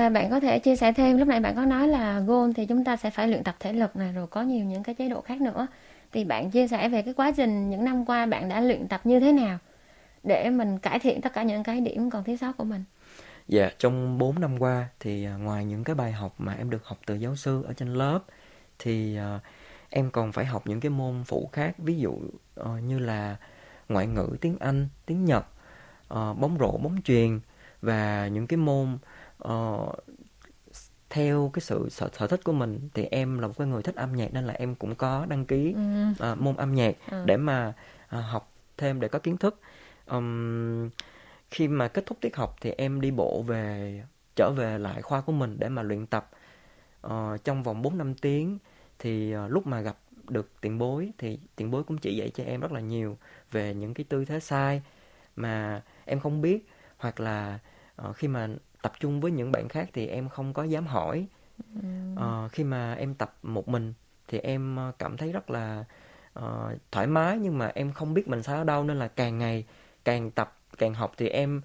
Và 0.00 0.08
bạn 0.08 0.30
có 0.30 0.40
thể 0.40 0.58
chia 0.58 0.76
sẻ 0.76 0.92
thêm 0.92 1.18
lúc 1.18 1.28
nãy 1.28 1.40
bạn 1.40 1.56
có 1.56 1.64
nói 1.64 1.88
là 1.88 2.20
gôn 2.20 2.52
thì 2.52 2.66
chúng 2.66 2.84
ta 2.84 2.96
sẽ 2.96 3.10
phải 3.10 3.28
luyện 3.28 3.44
tập 3.44 3.56
thể 3.60 3.72
lực 3.72 3.96
này 3.96 4.12
rồi 4.12 4.26
có 4.26 4.42
nhiều 4.42 4.64
những 4.64 4.82
cái 4.82 4.94
chế 4.94 5.08
độ 5.08 5.20
khác 5.20 5.40
nữa. 5.40 5.66
Thì 6.12 6.24
bạn 6.24 6.50
chia 6.50 6.68
sẻ 6.68 6.88
về 6.88 7.02
cái 7.02 7.14
quá 7.14 7.32
trình 7.36 7.70
những 7.70 7.84
năm 7.84 8.04
qua 8.04 8.26
bạn 8.26 8.48
đã 8.48 8.60
luyện 8.60 8.88
tập 8.88 9.00
như 9.04 9.20
thế 9.20 9.32
nào 9.32 9.58
để 10.22 10.50
mình 10.50 10.78
cải 10.78 10.98
thiện 10.98 11.20
tất 11.20 11.32
cả 11.32 11.42
những 11.42 11.62
cái 11.62 11.80
điểm 11.80 12.10
còn 12.10 12.24
thiếu 12.24 12.36
sót 12.36 12.52
của 12.56 12.64
mình. 12.64 12.84
Dạ, 13.48 13.70
trong 13.78 14.18
4 14.18 14.40
năm 14.40 14.58
qua 14.58 14.88
thì 15.00 15.24
à, 15.24 15.34
ngoài 15.34 15.64
những 15.64 15.84
cái 15.84 15.94
bài 15.94 16.12
học 16.12 16.34
mà 16.38 16.54
em 16.54 16.70
được 16.70 16.84
học 16.84 16.98
từ 17.06 17.14
giáo 17.14 17.36
sư 17.36 17.62
ở 17.62 17.72
trên 17.72 17.94
lớp 17.94 18.20
thì 18.78 19.18
uh, 19.36 19.42
em 19.90 20.10
còn 20.10 20.32
phải 20.32 20.44
học 20.44 20.66
những 20.66 20.80
cái 20.80 20.90
môn 20.90 21.24
phụ 21.26 21.50
khác, 21.52 21.78
ví 21.78 21.98
dụ 21.98 22.10
uh, 22.60 22.66
như 22.82 22.98
là 22.98 23.36
ngoại 23.88 24.06
ngữ, 24.06 24.28
tiếng 24.40 24.56
Anh, 24.60 24.88
tiếng 25.06 25.24
Nhật, 25.24 25.46
uh, 26.14 26.38
bóng 26.38 26.56
rổ, 26.60 26.78
bóng 26.78 26.96
chuyền 27.04 27.40
và 27.82 28.28
những 28.28 28.46
cái 28.46 28.56
môn 28.56 28.98
uh, 29.48 29.94
theo 31.10 31.50
cái 31.52 31.60
sự 31.60 31.88
sở, 31.90 32.08
sở 32.12 32.26
thích 32.26 32.44
của 32.44 32.52
mình 32.52 32.88
thì 32.94 33.04
em 33.04 33.38
là 33.38 33.46
một 33.46 33.54
cái 33.58 33.66
người 33.66 33.82
thích 33.82 33.94
âm 33.94 34.12
nhạc 34.12 34.32
nên 34.32 34.46
là 34.46 34.54
em 34.54 34.74
cũng 34.74 34.94
có 34.94 35.26
đăng 35.26 35.46
ký 35.46 35.72
ừ. 35.72 36.32
uh, 36.32 36.40
môn 36.40 36.56
âm 36.56 36.74
nhạc 36.74 36.96
ừ. 37.10 37.24
để 37.26 37.36
mà 37.36 37.72
uh, 38.16 38.24
học 38.24 38.52
thêm 38.76 39.00
để 39.00 39.08
có 39.08 39.18
kiến 39.18 39.36
thức 39.36 39.60
um, 40.06 40.90
khi 41.50 41.68
mà 41.68 41.88
kết 41.88 42.06
thúc 42.06 42.18
tiết 42.20 42.36
học 42.36 42.56
thì 42.60 42.70
em 42.70 43.00
đi 43.00 43.10
bộ 43.10 43.42
về 43.42 44.02
trở 44.36 44.50
về 44.50 44.78
lại 44.78 45.02
khoa 45.02 45.20
của 45.20 45.32
mình 45.32 45.56
để 45.58 45.68
mà 45.68 45.82
luyện 45.82 46.06
tập 46.06 46.30
uh, 47.06 47.44
trong 47.44 47.62
vòng 47.62 47.82
4 47.82 47.98
năm 47.98 48.14
tiếng 48.14 48.58
thì 48.98 49.36
uh, 49.36 49.50
lúc 49.50 49.66
mà 49.66 49.80
gặp 49.80 49.96
được 50.28 50.50
tiền 50.60 50.78
bối 50.78 51.10
thì 51.18 51.38
tiền 51.56 51.70
bối 51.70 51.82
cũng 51.84 51.98
chỉ 51.98 52.16
dạy 52.16 52.30
cho 52.34 52.44
em 52.44 52.60
rất 52.60 52.72
là 52.72 52.80
nhiều 52.80 53.18
về 53.52 53.74
những 53.74 53.94
cái 53.94 54.04
tư 54.08 54.24
thế 54.24 54.40
sai 54.40 54.82
mà 55.36 55.82
em 56.04 56.20
không 56.20 56.40
biết 56.40 56.68
hoặc 56.98 57.20
là 57.20 57.58
uh, 58.08 58.16
khi 58.16 58.28
mà 58.28 58.48
tập 58.82 58.92
trung 59.00 59.20
với 59.20 59.30
những 59.30 59.52
bạn 59.52 59.68
khác 59.68 59.90
thì 59.92 60.06
em 60.06 60.28
không 60.28 60.52
có 60.52 60.64
dám 60.64 60.86
hỏi. 60.86 61.26
Uh, 62.12 62.52
khi 62.52 62.64
mà 62.64 62.94
em 62.94 63.14
tập 63.14 63.38
một 63.42 63.68
mình 63.68 63.94
thì 64.28 64.38
em 64.38 64.78
cảm 64.98 65.16
thấy 65.16 65.32
rất 65.32 65.50
là 65.50 65.84
uh, 66.38 66.44
thoải 66.92 67.06
mái 67.06 67.38
nhưng 67.38 67.58
mà 67.58 67.66
em 67.74 67.92
không 67.92 68.14
biết 68.14 68.28
mình 68.28 68.42
sai 68.42 68.56
ở 68.56 68.64
đâu 68.64 68.84
nên 68.84 68.98
là 68.98 69.08
càng 69.08 69.38
ngày 69.38 69.66
càng 70.04 70.30
tập 70.30 70.58
càng 70.78 70.94
học 70.94 71.12
thì 71.16 71.28
em 71.28 71.62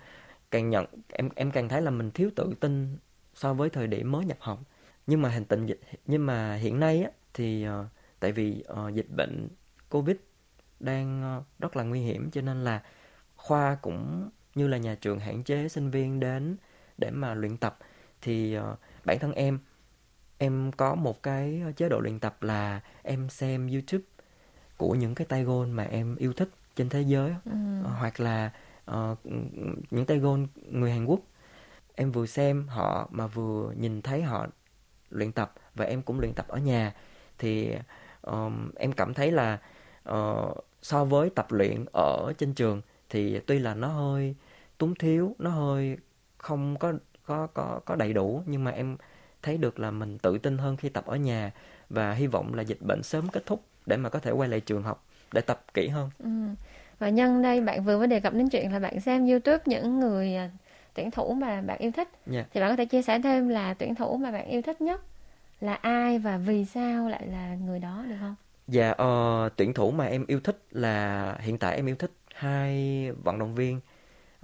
càng 0.52 0.70
nhận 0.70 0.86
em 1.10 1.30
em 1.36 1.52
càng 1.52 1.70
thấy 1.70 1.82
là 1.82 1.92
mình 1.92 2.12
thiếu 2.12 2.30
tự 2.36 2.54
tin 2.60 2.98
so 3.34 3.54
với 3.54 3.70
thời 3.70 3.88
điểm 3.88 4.12
mới 4.12 4.26
nhập 4.26 4.38
học. 4.40 4.60
Nhưng 5.08 5.22
mà 5.22 5.30
hình 5.30 5.46
tình 5.46 5.66
dịch 5.66 5.80
nhưng 6.06 6.26
mà 6.26 6.56
hiện 6.56 6.80
nay 6.80 7.04
á 7.04 7.10
thì 7.34 7.68
uh, 7.68 7.86
tại 8.20 8.32
vì 8.32 8.64
uh, 8.72 8.94
dịch 8.94 9.10
bệnh 9.10 9.48
covid 9.90 10.16
đang 10.80 11.38
uh, 11.40 11.60
rất 11.60 11.76
là 11.76 11.84
nguy 11.84 12.00
hiểm 12.00 12.32
cho 12.32 12.42
nên 12.42 12.64
là 12.64 12.84
khoa 13.36 13.78
cũng 13.82 14.30
như 14.56 14.68
là 14.68 14.78
nhà 14.78 14.96
trường 14.96 15.20
hạn 15.20 15.44
chế 15.44 15.68
sinh 15.70 15.90
viên 15.90 16.20
đến 16.20 16.58
để 16.98 17.12
mà 17.12 17.34
luyện 17.34 17.58
tập. 17.58 17.78
Thì 18.22 18.58
uh, 18.58 18.80
bản 19.06 19.20
thân 19.20 19.32
em 19.32 19.60
em 20.38 20.72
có 20.72 20.96
một 20.96 21.24
cái 21.24 21.64
chế 21.76 21.90
độ 21.90 22.00
luyện 22.00 22.20
tập 22.20 22.44
là 22.44 22.82
em 23.04 23.30
xem 23.30 23.68
YouTube 23.68 24.04
của 24.78 24.96
những 24.96 25.16
cái 25.16 25.28
tay 25.30 25.44
gôn 25.44 25.72
mà 25.72 25.84
em 25.84 26.16
yêu 26.16 26.34
thích 26.34 26.50
trên 26.76 26.90
thế 26.90 27.02
giới 27.02 27.36
ừ. 27.46 27.52
uh, 27.82 27.88
hoặc 28.00 28.20
là 28.20 28.52
uh, 28.92 29.20
những 29.92 30.06
tay 30.08 30.20
gôn 30.20 30.48
người 30.72 30.92
Hàn 30.92 31.06
Quốc. 31.06 31.20
Em 31.96 32.12
vừa 32.12 32.26
xem 32.26 32.68
họ 32.68 33.10
mà 33.12 33.28
vừa 33.28 33.72
nhìn 33.72 34.02
thấy 34.02 34.24
họ 34.24 34.48
luyện 35.10 35.32
tập 35.32 35.54
và 35.76 35.86
em 35.86 36.02
cũng 36.02 36.20
luyện 36.20 36.34
tập 36.34 36.48
ở 36.48 36.58
nhà. 36.58 36.94
Thì 37.38 37.76
um, 38.22 38.70
em 38.76 38.92
cảm 38.92 39.14
thấy 39.14 39.32
là 39.32 39.60
uh, 40.10 40.66
so 40.82 41.06
với 41.06 41.30
tập 41.30 41.52
luyện 41.52 41.86
ở 41.94 42.34
trên 42.38 42.54
trường 42.54 42.82
thì 43.10 43.40
tuy 43.40 43.60
là 43.60 43.76
nó 43.76 43.88
hơi 43.88 44.36
túng 44.78 44.96
thiếu 44.96 45.36
nó 45.40 45.50
hơi 45.50 45.98
không 46.46 46.78
có 46.78 46.94
có 47.26 47.48
có 47.48 47.80
có 47.86 47.96
đầy 47.96 48.14
đủ 48.14 48.44
nhưng 48.46 48.64
mà 48.64 48.72
em 48.72 48.98
thấy 49.44 49.58
được 49.58 49.80
là 49.80 49.92
mình 49.92 50.18
tự 50.18 50.38
tin 50.38 50.58
hơn 50.58 50.78
khi 50.78 50.90
tập 50.90 51.06
ở 51.06 51.16
nhà 51.16 51.52
và 51.90 52.14
hy 52.14 52.28
vọng 52.28 52.54
là 52.54 52.64
dịch 52.64 52.82
bệnh 52.82 53.04
sớm 53.04 53.28
kết 53.30 53.46
thúc 53.46 53.62
để 53.86 53.98
mà 53.98 54.10
có 54.10 54.20
thể 54.20 54.32
quay 54.32 54.50
lại 54.50 54.60
trường 54.60 54.84
học 54.84 55.04
để 55.34 55.42
tập 55.42 55.64
kỹ 55.74 55.88
hơn. 55.88 56.10
Ừ. 56.20 56.30
Và 57.00 57.10
nhân 57.10 57.42
đây 57.42 57.62
bạn 57.62 57.84
vừa 57.84 57.98
mới 57.98 58.08
đề 58.08 58.20
cập 58.20 58.34
đến 58.34 58.50
chuyện 58.50 58.74
là 58.74 58.80
bạn 58.80 59.00
xem 59.00 59.28
YouTube 59.28 59.64
những 59.66 60.00
người 60.00 60.36
à, 60.36 60.50
tuyển 60.94 61.12
thủ 61.12 61.34
mà 61.34 61.62
bạn 61.62 61.80
yêu 61.80 61.92
thích. 61.92 62.10
Yeah. 62.26 62.36
Dạ. 62.36 62.46
Thì 62.54 62.62
bạn 62.62 62.70
có 62.70 62.76
thể 62.76 62.86
chia 62.86 63.02
sẻ 63.02 63.20
thêm 63.20 63.50
là 63.50 63.74
tuyển 63.74 63.96
thủ 63.96 64.18
mà 64.18 64.32
bạn 64.32 64.48
yêu 64.48 64.62
thích 64.62 64.82
nhất 64.82 65.02
là 65.62 65.74
ai 65.74 66.20
và 66.20 66.38
vì 66.38 66.66
sao 66.66 67.10
lại 67.10 67.28
là 67.28 67.56
người 67.56 67.80
đó 67.80 68.04
được 68.10 68.16
không? 68.20 68.36
Dạ, 68.68 68.92
uh, 68.92 69.52
tuyển 69.56 69.74
thủ 69.74 69.92
mà 69.92 70.06
em 70.06 70.26
yêu 70.28 70.40
thích 70.40 70.58
là 70.72 71.36
hiện 71.40 71.58
tại 71.58 71.76
em 71.76 71.86
yêu 71.86 71.96
thích 71.96 72.12
hai 72.36 73.12
vận 73.24 73.40
động 73.40 73.56
viên 73.56 73.80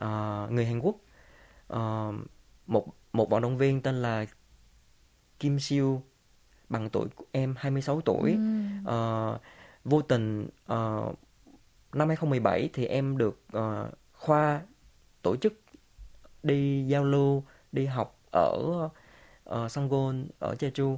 uh, 0.02 0.52
người 0.52 0.66
Hàn 0.66 0.80
Quốc. 0.80 0.96
Uh, 1.76 2.16
một 2.68 2.88
một 3.14 3.30
vận 3.30 3.42
động 3.42 3.58
viên 3.58 3.82
tên 3.82 4.02
là 4.02 4.26
Kim 5.40 5.60
Siêu 5.60 6.02
bằng 6.70 6.90
tuổi 6.90 7.08
của 7.16 7.26
em 7.32 7.56
26 7.58 8.02
tuổi. 8.02 8.38
Ừ. 8.86 9.36
Uh, 9.36 9.42
vô 9.84 10.02
tình 10.02 10.50
uh, 10.74 11.16
năm 11.94 12.08
2017 12.08 12.70
thì 12.74 12.86
em 12.86 13.18
được 13.18 13.42
uh, 13.58 13.94
khoa 14.14 14.62
tổ 15.22 15.36
chức 15.36 15.62
đi 16.44 16.86
giao 16.88 17.04
lưu, 17.04 17.44
đi 17.72 17.86
học 17.86 18.20
ở 18.32 18.90
uh, 19.50 19.54
Sangwon 19.54 20.26
ở 20.40 20.56
Jeju 20.60 20.98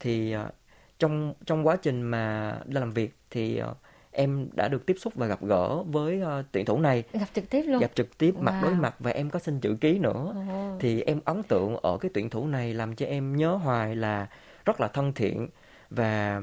thì 0.00 0.36
uh, 0.36 0.54
trong 0.98 1.34
trong 1.46 1.66
quá 1.66 1.76
trình 1.76 2.02
mà 2.02 2.58
làm 2.66 2.90
việc 2.90 3.16
thì 3.30 3.62
uh, 3.62 3.76
em 4.18 4.48
đã 4.52 4.68
được 4.68 4.86
tiếp 4.86 4.96
xúc 5.00 5.14
và 5.16 5.26
gặp 5.26 5.42
gỡ 5.42 5.82
với 5.82 6.22
uh, 6.22 6.44
tuyển 6.52 6.64
thủ 6.64 6.80
này. 6.80 7.04
Gặp 7.12 7.26
trực 7.34 7.50
tiếp 7.50 7.62
luôn. 7.62 7.80
Gặp 7.80 7.90
trực 7.94 8.18
tiếp 8.18 8.34
wow. 8.38 8.42
mặt 8.42 8.60
đối 8.62 8.74
mặt 8.74 8.94
và 8.98 9.10
em 9.10 9.30
có 9.30 9.38
xin 9.38 9.60
chữ 9.60 9.76
ký 9.80 9.98
nữa. 9.98 10.34
Oh. 10.38 10.80
thì 10.80 11.02
em 11.02 11.20
ấn 11.24 11.42
tượng 11.42 11.76
ở 11.76 11.98
cái 11.98 12.10
tuyển 12.14 12.30
thủ 12.30 12.46
này 12.46 12.74
làm 12.74 12.94
cho 12.94 13.06
em 13.06 13.36
nhớ 13.36 13.54
hoài 13.54 13.96
là 13.96 14.28
rất 14.64 14.80
là 14.80 14.88
thân 14.88 15.12
thiện. 15.12 15.48
Và 15.90 16.42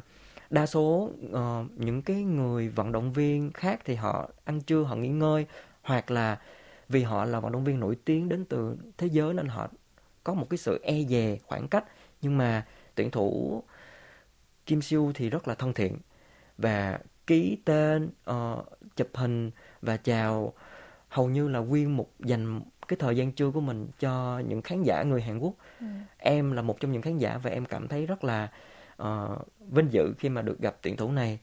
đa 0.50 0.66
số 0.66 1.10
uh, 1.32 1.40
những 1.76 2.02
cái 2.02 2.24
người 2.24 2.70
vận 2.70 2.92
động 2.92 3.14
viên 3.14 3.52
khác 3.54 3.80
thì 3.86 3.96
họ 3.96 4.30
ăn 4.46 4.62
trưa 4.62 4.84
họ 4.84 4.96
nghỉ 4.96 5.10
ngơi. 5.10 5.46
Hoặc 5.82 6.12
là 6.12 6.40
vì 6.90 7.04
họ 7.04 7.26
là 7.26 7.40
vận 7.40 7.52
động 7.52 7.64
viên 7.64 7.80
nổi 7.80 7.98
tiếng 8.06 8.30
đến 8.30 8.46
từ 8.46 8.78
thế 8.98 9.08
giới 9.08 9.34
nên 9.34 9.48
họ 9.48 9.68
có 10.24 10.34
một 10.34 10.48
cái 10.50 10.58
sự 10.58 10.80
e 10.84 11.04
dè 11.10 11.38
khoảng 11.46 11.68
cách. 11.68 11.86
Nhưng 12.22 12.38
mà 12.38 12.66
tuyển 12.96 13.12
thủ 13.12 13.64
Kim 14.66 14.82
Siêu 14.82 15.12
thì 15.16 15.30
rất 15.30 15.48
là 15.48 15.56
thân 15.56 15.74
thiện. 15.74 15.98
Và 16.58 17.00
ký 17.28 17.58
tên 17.66 18.10
uh, 18.30 18.66
chụp 18.96 19.08
hình 19.14 19.52
và 19.82 19.98
chào 19.98 20.54
hầu 21.10 21.30
như 21.30 21.48
là 21.48 21.60
nguyên 21.60 21.98
một 21.98 22.10
dành 22.20 22.62
cái 22.88 22.98
thời 23.00 23.18
gian 23.18 23.32
trưa 23.32 23.52
của 23.52 23.62
mình 23.62 23.88
cho 24.00 24.42
những 24.48 24.62
khán 24.62 24.84
giả 24.84 25.04
người 25.04 25.22
Hàn 25.22 25.40
Quốc 25.40 25.54
ừ. 25.80 25.86
em 26.18 26.52
là 26.52 26.62
một 26.62 26.80
trong 26.80 26.92
những 26.92 27.02
khán 27.02 27.18
giả 27.18 27.38
và 27.38 27.50
em 27.50 27.66
cảm 27.66 27.88
thấy 27.88 28.06
rất 28.06 28.24
là 28.24 28.52
uh, 29.02 29.48
vinh 29.60 29.88
dự 29.92 30.14
khi 30.20 30.30
mà 30.30 30.42
được 30.42 30.60
gặp 30.60 30.76
tuyển 30.82 30.98
thủ 30.98 31.12
này 31.12 31.40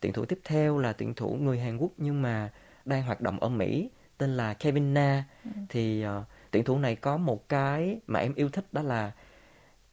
tuyển 0.00 0.12
thủ 0.12 0.24
tiếp 0.24 0.40
theo 0.44 0.78
là 0.78 0.92
tuyển 0.92 1.14
thủ 1.14 1.38
người 1.40 1.58
Hàn 1.60 1.78
Quốc 1.78 1.90
nhưng 1.96 2.22
mà 2.22 2.50
đang 2.84 3.02
hoạt 3.02 3.20
động 3.20 3.40
ở 3.40 3.48
Mỹ 3.48 3.90
tên 4.18 4.36
là 4.36 4.54
Kevin 4.54 4.94
Na 4.94 5.24
ừ. 5.44 5.50
thì 5.68 6.06
uh, 6.06 6.24
tuyển 6.50 6.64
thủ 6.64 6.78
này 6.78 6.96
có 6.96 7.16
một 7.16 7.48
cái 7.48 8.00
mà 8.06 8.20
em 8.20 8.34
yêu 8.34 8.48
thích 8.48 8.64
đó 8.72 8.82
là 8.82 9.12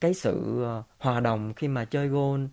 cái 0.01 0.13
sự 0.13 0.65
uh, 0.79 0.85
hòa 0.97 1.19
đồng 1.19 1.53
khi 1.53 1.67
mà 1.67 1.85
chơi 1.85 2.07
gôn 2.07 2.49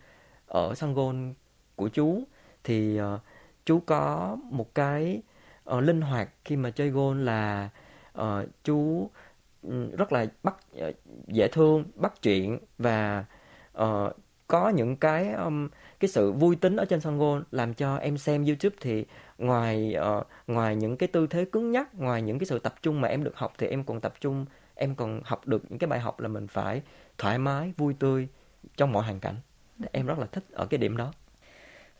ở 0.46 0.74
sân 0.74 0.94
gôn 0.94 1.35
của 1.76 1.88
chú 1.88 2.24
thì 2.64 3.01
uh, 3.01 3.20
chú 3.64 3.81
có 3.87 4.37
một 4.51 4.75
cái 4.75 5.23
uh, 5.77 5.83
linh 5.83 6.01
hoạt 6.01 6.29
khi 6.44 6.57
mà 6.57 6.70
chơi 6.70 6.90
gôn 6.90 7.25
là 7.25 7.68
uh, 8.20 8.25
chú 8.64 9.11
um, 9.62 9.90
rất 9.90 10.12
là 10.12 10.27
bắt 10.42 10.57
uh, 10.88 10.94
dễ 11.27 11.49
thương 11.49 11.85
bắt 11.94 12.23
chuyện 12.23 12.59
và 12.79 13.25
uh, 13.83 14.16
có 14.46 14.68
những 14.68 14.96
cái 14.96 15.33
um, 15.33 15.68
cái 16.01 16.09
sự 16.09 16.33
vui 16.33 16.57
tính 16.57 16.77
ở 16.77 16.85
trên 16.85 17.01
sân 17.01 17.18
gôn 17.18 17.44
làm 17.51 17.75
cho 17.75 17.96
em 17.96 18.18
xem 18.18 18.44
YouTube 18.44 18.77
thì 18.81 19.05
ngoài 19.38 19.96
uh, 20.18 20.27
ngoài 20.46 20.77
những 20.77 20.96
cái 20.96 21.07
tư 21.07 21.27
thế 21.27 21.44
cứng 21.44 21.70
nhắc 21.70 21.94
ngoài 21.94 22.23
những 22.23 22.38
cái 22.38 22.46
sự 22.46 22.59
tập 22.59 22.75
trung 22.83 23.01
mà 23.01 23.09
em 23.09 23.25
được 23.25 23.37
học 23.37 23.53
thì 23.59 23.66
em 23.66 23.85
còn 23.85 24.01
tập 24.01 24.14
trung 24.20 24.46
em 24.75 24.94
còn 24.94 25.20
học 25.25 25.46
được 25.46 25.62
những 25.68 25.79
cái 25.79 25.88
bài 25.88 26.01
học 26.01 26.20
là 26.20 26.29
mình 26.29 26.46
phải 26.46 26.83
thoải 27.18 27.38
mái 27.38 27.73
vui 27.77 27.94
tươi 27.94 28.29
trong 28.77 28.92
mọi 28.92 29.05
hoàn 29.05 29.20
cảnh. 29.20 29.37
Em 29.92 30.07
rất 30.07 30.18
là 30.18 30.27
thích 30.27 30.44
ở 30.53 30.66
cái 30.66 30.79
điểm 30.79 30.96
đó 30.96 31.12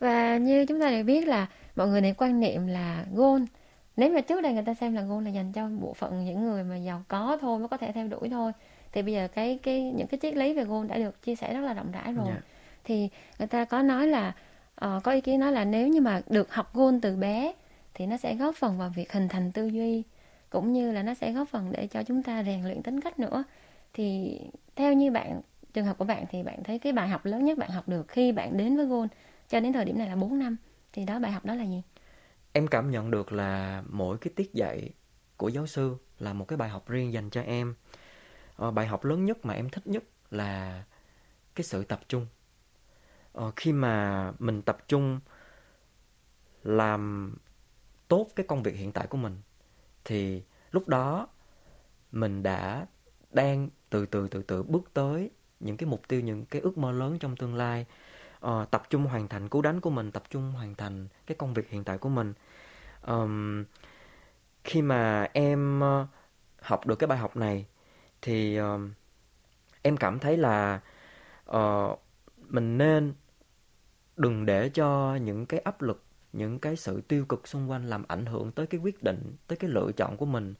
và 0.01 0.37
như 0.37 0.65
chúng 0.65 0.79
ta 0.79 0.89
đều 0.89 1.03
biết 1.03 1.27
là 1.27 1.47
mọi 1.75 1.87
người 1.87 2.01
này 2.01 2.13
quan 2.17 2.39
niệm 2.39 2.67
là 2.67 3.05
gôn 3.13 3.45
nếu 3.97 4.13
mà 4.13 4.21
trước 4.21 4.41
đây 4.41 4.53
người 4.53 4.63
ta 4.63 4.73
xem 4.73 4.95
là 4.95 5.01
gôn 5.01 5.23
là 5.23 5.29
dành 5.29 5.51
cho 5.51 5.67
bộ 5.67 5.93
phận 5.93 6.25
những 6.25 6.41
người 6.41 6.63
mà 6.63 6.75
giàu 6.75 7.03
có 7.07 7.37
thôi 7.41 7.59
mới 7.59 7.67
có 7.67 7.77
thể 7.77 7.91
theo 7.91 8.07
đuổi 8.07 8.29
thôi 8.29 8.51
thì 8.91 9.01
bây 9.01 9.13
giờ 9.13 9.27
cái 9.27 9.59
cái 9.63 9.81
những 9.81 10.07
cái 10.07 10.19
triết 10.21 10.35
lý 10.35 10.53
về 10.53 10.63
gôn 10.63 10.87
đã 10.87 10.97
được 10.97 11.21
chia 11.21 11.35
sẻ 11.35 11.53
rất 11.53 11.59
là 11.59 11.73
rộng 11.73 11.91
rãi 11.91 12.13
rồi 12.13 12.25
yeah. 12.25 12.37
Dạ. 12.37 12.47
thì 12.83 13.09
người 13.39 13.47
ta 13.47 13.65
có 13.65 13.81
nói 13.81 14.07
là 14.07 14.33
uh, 14.85 15.03
có 15.03 15.11
ý 15.11 15.21
kiến 15.21 15.39
nói 15.39 15.51
là 15.51 15.65
nếu 15.65 15.87
như 15.87 16.01
mà 16.01 16.21
được 16.29 16.53
học 16.53 16.73
gôn 16.73 17.01
từ 17.01 17.15
bé 17.15 17.53
thì 17.93 18.05
nó 18.05 18.17
sẽ 18.17 18.35
góp 18.35 18.55
phần 18.55 18.77
vào 18.77 18.91
việc 18.95 19.11
hình 19.11 19.27
thành 19.27 19.51
tư 19.51 19.67
duy 19.67 20.03
cũng 20.49 20.73
như 20.73 20.91
là 20.91 21.03
nó 21.03 21.13
sẽ 21.13 21.31
góp 21.31 21.49
phần 21.49 21.71
để 21.71 21.87
cho 21.87 22.03
chúng 22.03 22.23
ta 22.23 22.43
rèn 22.43 22.63
luyện 22.63 22.83
tính 22.83 23.01
cách 23.01 23.19
nữa 23.19 23.43
thì 23.93 24.39
theo 24.75 24.93
như 24.93 25.11
bạn 25.11 25.41
trường 25.73 25.85
hợp 25.85 25.97
của 25.97 26.05
bạn 26.05 26.25
thì 26.31 26.43
bạn 26.43 26.63
thấy 26.63 26.79
cái 26.79 26.93
bài 26.93 27.07
học 27.07 27.25
lớn 27.25 27.45
nhất 27.45 27.57
bạn 27.57 27.69
học 27.69 27.87
được 27.87 28.07
khi 28.07 28.31
bạn 28.31 28.57
đến 28.57 28.77
với 28.77 28.85
gôn 28.85 29.07
cho 29.51 29.59
đến 29.59 29.73
thời 29.73 29.85
điểm 29.85 29.97
này 29.97 30.09
là 30.09 30.15
4 30.15 30.39
năm. 30.39 30.57
Thì 30.93 31.05
đó 31.05 31.19
bài 31.19 31.31
học 31.31 31.45
đó 31.45 31.55
là 31.55 31.63
gì? 31.63 31.81
Em 32.51 32.67
cảm 32.67 32.91
nhận 32.91 33.11
được 33.11 33.31
là 33.31 33.83
mỗi 33.89 34.17
cái 34.17 34.33
tiết 34.35 34.53
dạy 34.53 34.89
của 35.37 35.49
giáo 35.49 35.67
sư 35.67 35.95
là 36.19 36.33
một 36.33 36.47
cái 36.47 36.57
bài 36.57 36.69
học 36.69 36.87
riêng 36.87 37.13
dành 37.13 37.29
cho 37.29 37.41
em. 37.41 37.75
Ờ, 38.55 38.71
bài 38.71 38.87
học 38.87 39.05
lớn 39.05 39.25
nhất 39.25 39.45
mà 39.45 39.53
em 39.53 39.69
thích 39.69 39.87
nhất 39.87 40.03
là 40.31 40.83
cái 41.55 41.63
sự 41.63 41.83
tập 41.83 41.99
trung. 42.07 42.27
Ờ, 43.33 43.51
khi 43.55 43.73
mà 43.73 44.31
mình 44.39 44.61
tập 44.61 44.77
trung 44.87 45.19
làm 46.63 47.35
tốt 48.07 48.27
cái 48.35 48.45
công 48.47 48.63
việc 48.63 48.75
hiện 48.75 48.91
tại 48.91 49.07
của 49.07 49.17
mình 49.17 49.41
thì 50.05 50.43
lúc 50.71 50.87
đó 50.87 51.27
mình 52.11 52.43
đã 52.43 52.85
đang 53.31 53.69
từ 53.89 54.05
từ 54.05 54.27
từ 54.27 54.43
từ 54.43 54.63
bước 54.63 54.93
tới 54.93 55.29
những 55.59 55.77
cái 55.77 55.89
mục 55.89 56.07
tiêu 56.07 56.21
những 56.21 56.45
cái 56.45 56.61
ước 56.61 56.77
mơ 56.77 56.91
lớn 56.91 57.19
trong 57.19 57.35
tương 57.35 57.55
lai 57.55 57.85
uh, 58.45 58.71
tập 58.71 58.83
trung 58.89 59.05
hoàn 59.05 59.27
thành 59.27 59.49
cú 59.49 59.61
đánh 59.61 59.81
của 59.81 59.89
mình 59.89 60.11
tập 60.11 60.23
trung 60.29 60.51
hoàn 60.51 60.75
thành 60.75 61.07
cái 61.25 61.35
công 61.35 61.53
việc 61.53 61.69
hiện 61.69 61.83
tại 61.83 61.97
của 61.97 62.09
mình. 62.09 62.33
Um, 63.07 63.63
khi 64.63 64.81
mà 64.81 65.27
em 65.33 65.81
uh, 65.81 66.07
học 66.61 66.87
được 66.87 66.95
cái 66.95 67.07
bài 67.07 67.17
học 67.17 67.37
này 67.37 67.65
thì 68.21 68.61
uh, 68.61 68.81
em 69.81 69.97
cảm 69.97 70.19
thấy 70.19 70.37
là 70.37 70.81
uh, 71.51 71.99
mình 72.37 72.77
nên 72.77 73.13
đừng 74.17 74.45
để 74.45 74.69
cho 74.69 75.15
những 75.15 75.45
cái 75.45 75.59
áp 75.59 75.81
lực 75.81 76.03
những 76.33 76.59
cái 76.59 76.75
sự 76.75 77.01
tiêu 77.01 77.25
cực 77.25 77.47
xung 77.47 77.69
quanh 77.69 77.89
làm 77.89 78.03
ảnh 78.07 78.25
hưởng 78.25 78.51
tới 78.51 78.67
cái 78.67 78.81
quyết 78.81 79.03
định 79.03 79.35
tới 79.47 79.57
cái 79.57 79.69
lựa 79.69 79.91
chọn 79.91 80.17
của 80.17 80.25
mình 80.25 80.53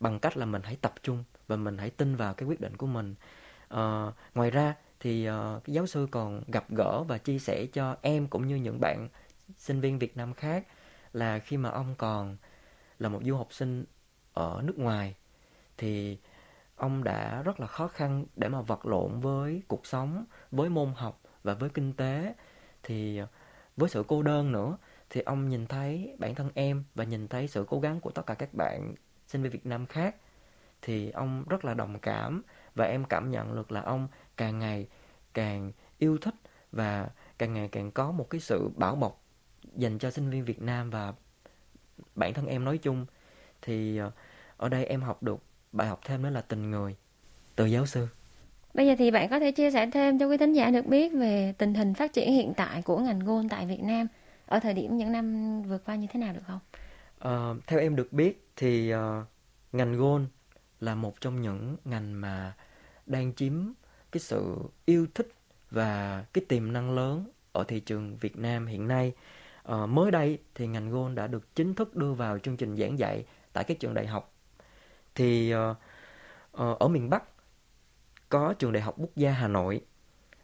bằng 0.00 0.18
cách 0.18 0.36
là 0.36 0.46
mình 0.46 0.62
hãy 0.64 0.76
tập 0.80 0.94
trung 1.02 1.24
và 1.46 1.56
mình 1.56 1.78
hãy 1.78 1.90
tin 1.90 2.16
vào 2.16 2.34
cái 2.34 2.48
quyết 2.48 2.60
định 2.60 2.76
của 2.76 2.86
mình. 2.86 3.14
Uh, 3.74 4.14
ngoài 4.34 4.50
ra 4.50 4.74
thì 5.00 5.28
uh, 5.30 5.64
cái 5.64 5.74
giáo 5.74 5.86
sư 5.86 6.08
còn 6.10 6.42
gặp 6.46 6.64
gỡ 6.70 7.02
và 7.02 7.18
chia 7.18 7.38
sẻ 7.38 7.66
cho 7.72 7.96
em 8.02 8.28
cũng 8.28 8.48
như 8.48 8.56
những 8.56 8.80
bạn 8.80 9.08
sinh 9.56 9.80
viên 9.80 9.98
Việt 9.98 10.16
Nam 10.16 10.34
khác 10.34 10.66
là 11.12 11.38
khi 11.38 11.56
mà 11.56 11.70
ông 11.70 11.94
còn 11.98 12.36
là 12.98 13.08
một 13.08 13.20
du 13.24 13.36
học 13.36 13.48
sinh 13.50 13.84
ở 14.32 14.62
nước 14.64 14.78
ngoài 14.78 15.14
thì 15.76 16.18
ông 16.76 17.04
đã 17.04 17.42
rất 17.42 17.60
là 17.60 17.66
khó 17.66 17.88
khăn 17.88 18.26
để 18.36 18.48
mà 18.48 18.60
vật 18.60 18.86
lộn 18.86 19.20
với 19.20 19.62
cuộc 19.68 19.86
sống, 19.86 20.24
với 20.50 20.68
môn 20.68 20.92
học 20.96 21.20
và 21.42 21.54
với 21.54 21.70
kinh 21.70 21.92
tế. 21.92 22.34
Thì 22.82 23.18
ờ, 23.18 23.26
với 23.76 23.88
sự 23.88 24.04
cô 24.08 24.22
đơn 24.22 24.52
nữa 24.52 24.76
thì 25.10 25.20
ông 25.20 25.48
nhìn 25.48 25.66
thấy 25.66 26.16
bản 26.18 26.34
thân 26.34 26.50
em 26.54 26.84
và 26.94 27.04
nhìn 27.04 27.28
thấy 27.28 27.48
sự 27.48 27.64
cố 27.68 27.80
gắng 27.80 28.00
của 28.00 28.10
tất 28.10 28.26
cả 28.26 28.34
các 28.34 28.54
bạn 28.54 28.94
sinh 29.26 29.42
viên 29.42 29.52
Việt 29.52 29.66
Nam 29.66 29.86
khác. 29.86 30.16
Thì 30.82 31.10
ông 31.10 31.44
rất 31.48 31.64
là 31.64 31.74
đồng 31.74 31.98
cảm 31.98 32.42
và 32.74 32.84
em 32.84 33.04
cảm 33.04 33.30
nhận 33.30 33.56
được 33.56 33.72
là 33.72 33.80
ông 33.80 34.08
càng 34.36 34.58
ngày 34.58 34.86
càng 35.34 35.72
yêu 35.98 36.18
thích 36.18 36.34
và 36.72 37.08
càng 37.38 37.54
ngày 37.54 37.68
càng 37.68 37.90
có 37.90 38.12
một 38.12 38.30
cái 38.30 38.40
sự 38.40 38.70
bảo 38.76 38.96
bọc 38.96 39.22
dành 39.76 39.98
cho 39.98 40.10
sinh 40.10 40.30
viên 40.30 40.44
Việt 40.44 40.62
Nam 40.62 40.90
và 40.90 41.12
bản 42.14 42.34
thân 42.34 42.46
em 42.46 42.64
nói 42.64 42.78
chung 42.78 43.06
thì 43.62 43.98
ờ, 43.98 44.10
ở 44.56 44.68
đây 44.68 44.84
em 44.84 45.00
học 45.00 45.22
được 45.22 45.38
bài 45.72 45.88
học 45.88 46.00
thêm 46.04 46.22
đó 46.22 46.30
là 46.30 46.40
tình 46.40 46.70
người 46.70 46.96
từ 47.56 47.66
giáo 47.66 47.86
sư. 47.86 48.08
Bây 48.74 48.86
giờ 48.86 48.94
thì 48.98 49.10
bạn 49.10 49.28
có 49.28 49.38
thể 49.38 49.52
chia 49.52 49.70
sẻ 49.70 49.90
thêm 49.92 50.18
cho 50.18 50.26
quý 50.26 50.36
thính 50.36 50.52
giả 50.52 50.70
được 50.70 50.86
biết 50.86 51.12
về 51.12 51.54
tình 51.58 51.74
hình 51.74 51.94
phát 51.94 52.12
triển 52.12 52.32
hiện 52.32 52.54
tại 52.54 52.82
của 52.82 52.98
ngành 52.98 53.18
gôn 53.18 53.48
tại 53.48 53.66
Việt 53.66 53.82
Nam 53.82 54.06
ở 54.46 54.60
thời 54.60 54.74
điểm 54.74 54.96
những 54.96 55.12
năm 55.12 55.62
vừa 55.62 55.78
qua 55.78 55.96
như 55.96 56.06
thế 56.12 56.20
nào 56.20 56.34
được 56.34 56.42
không? 56.46 56.60
Uh, 57.18 57.66
theo 57.66 57.80
em 57.80 57.96
được 57.96 58.12
biết 58.12 58.48
thì 58.56 58.94
uh, 58.94 58.98
ngành 59.72 59.96
gôn 59.96 60.26
là 60.80 60.94
một 60.94 61.20
trong 61.20 61.42
những 61.42 61.76
ngành 61.84 62.20
mà 62.20 62.56
đang 63.06 63.34
chiếm 63.34 63.52
cái 64.12 64.20
sự 64.20 64.56
yêu 64.84 65.06
thích 65.14 65.28
và 65.70 66.24
cái 66.32 66.44
tiềm 66.48 66.72
năng 66.72 66.94
lớn 66.94 67.30
ở 67.52 67.64
thị 67.64 67.80
trường 67.80 68.16
Việt 68.16 68.36
Nam 68.36 68.66
hiện 68.66 68.88
nay. 68.88 69.12
À, 69.62 69.86
mới 69.86 70.10
đây 70.10 70.38
thì 70.54 70.66
ngành 70.66 70.90
gôn 70.90 71.14
đã 71.14 71.26
được 71.26 71.54
chính 71.54 71.74
thức 71.74 71.96
đưa 71.96 72.12
vào 72.12 72.38
chương 72.38 72.56
trình 72.56 72.76
giảng 72.76 72.98
dạy 72.98 73.26
tại 73.52 73.64
các 73.64 73.80
trường 73.80 73.94
đại 73.94 74.06
học. 74.06 74.34
Thì 75.14 75.50
à, 75.52 75.74
ở 76.52 76.88
miền 76.88 77.10
Bắc 77.10 77.24
có 78.28 78.54
trường 78.58 78.72
đại 78.72 78.82
học 78.82 78.94
quốc 78.98 79.16
gia 79.16 79.32
Hà 79.32 79.48
Nội 79.48 79.80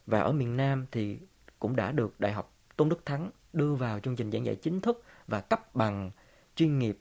và 0.07 0.21
ở 0.21 0.33
miền 0.33 0.57
Nam 0.57 0.87
thì 0.91 1.19
cũng 1.59 1.77
đã 1.77 1.93
được 1.93 2.21
Đại 2.21 2.33
học 2.33 2.53
Tôn 2.77 2.89
Đức 2.89 3.07
Thắng 3.07 3.31
đưa 3.53 3.75
vào 3.75 4.01
chương 4.01 4.17
trình 4.17 4.31
giảng 4.31 4.47
dạy 4.47 4.57
chính 4.57 4.81
thức 4.81 5.05
và 5.27 5.41
cấp 5.41 5.75
bằng 5.75 6.11
chuyên 6.57 6.79
nghiệp 6.79 6.99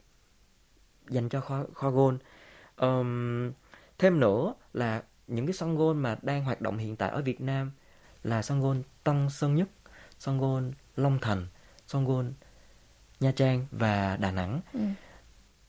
dành 1.10 1.30
cho 1.30 1.42
khoa, 1.42 1.64
khoa 1.74 1.90
gôn. 1.90 2.18
Um, 2.78 3.52
thêm 3.98 4.20
nữa 4.20 4.54
là 4.74 5.04
những 5.28 5.46
cái 5.46 5.54
sân 5.54 5.76
gôn 5.76 5.98
mà 6.00 6.18
đang 6.22 6.44
hoạt 6.44 6.62
động 6.62 6.78
hiện 6.78 6.96
tại 6.96 7.10
ở 7.10 7.22
Việt 7.22 7.42
Nam 7.42 7.72
là 8.24 8.42
sân 8.42 8.62
gôn 8.62 8.84
Tân 9.04 9.30
Sơn 9.30 9.56
Nhất, 9.56 9.70
sân 10.20 10.40
gôn 10.40 10.72
Long 10.96 11.20
Thành, 11.22 11.48
sân 11.88 12.06
gôn 12.06 12.34
Nha 13.20 13.32
Trang 13.36 13.66
và 13.72 14.18
Đà 14.18 14.32
Nẵng 14.32 14.62
ừ. 14.74 14.80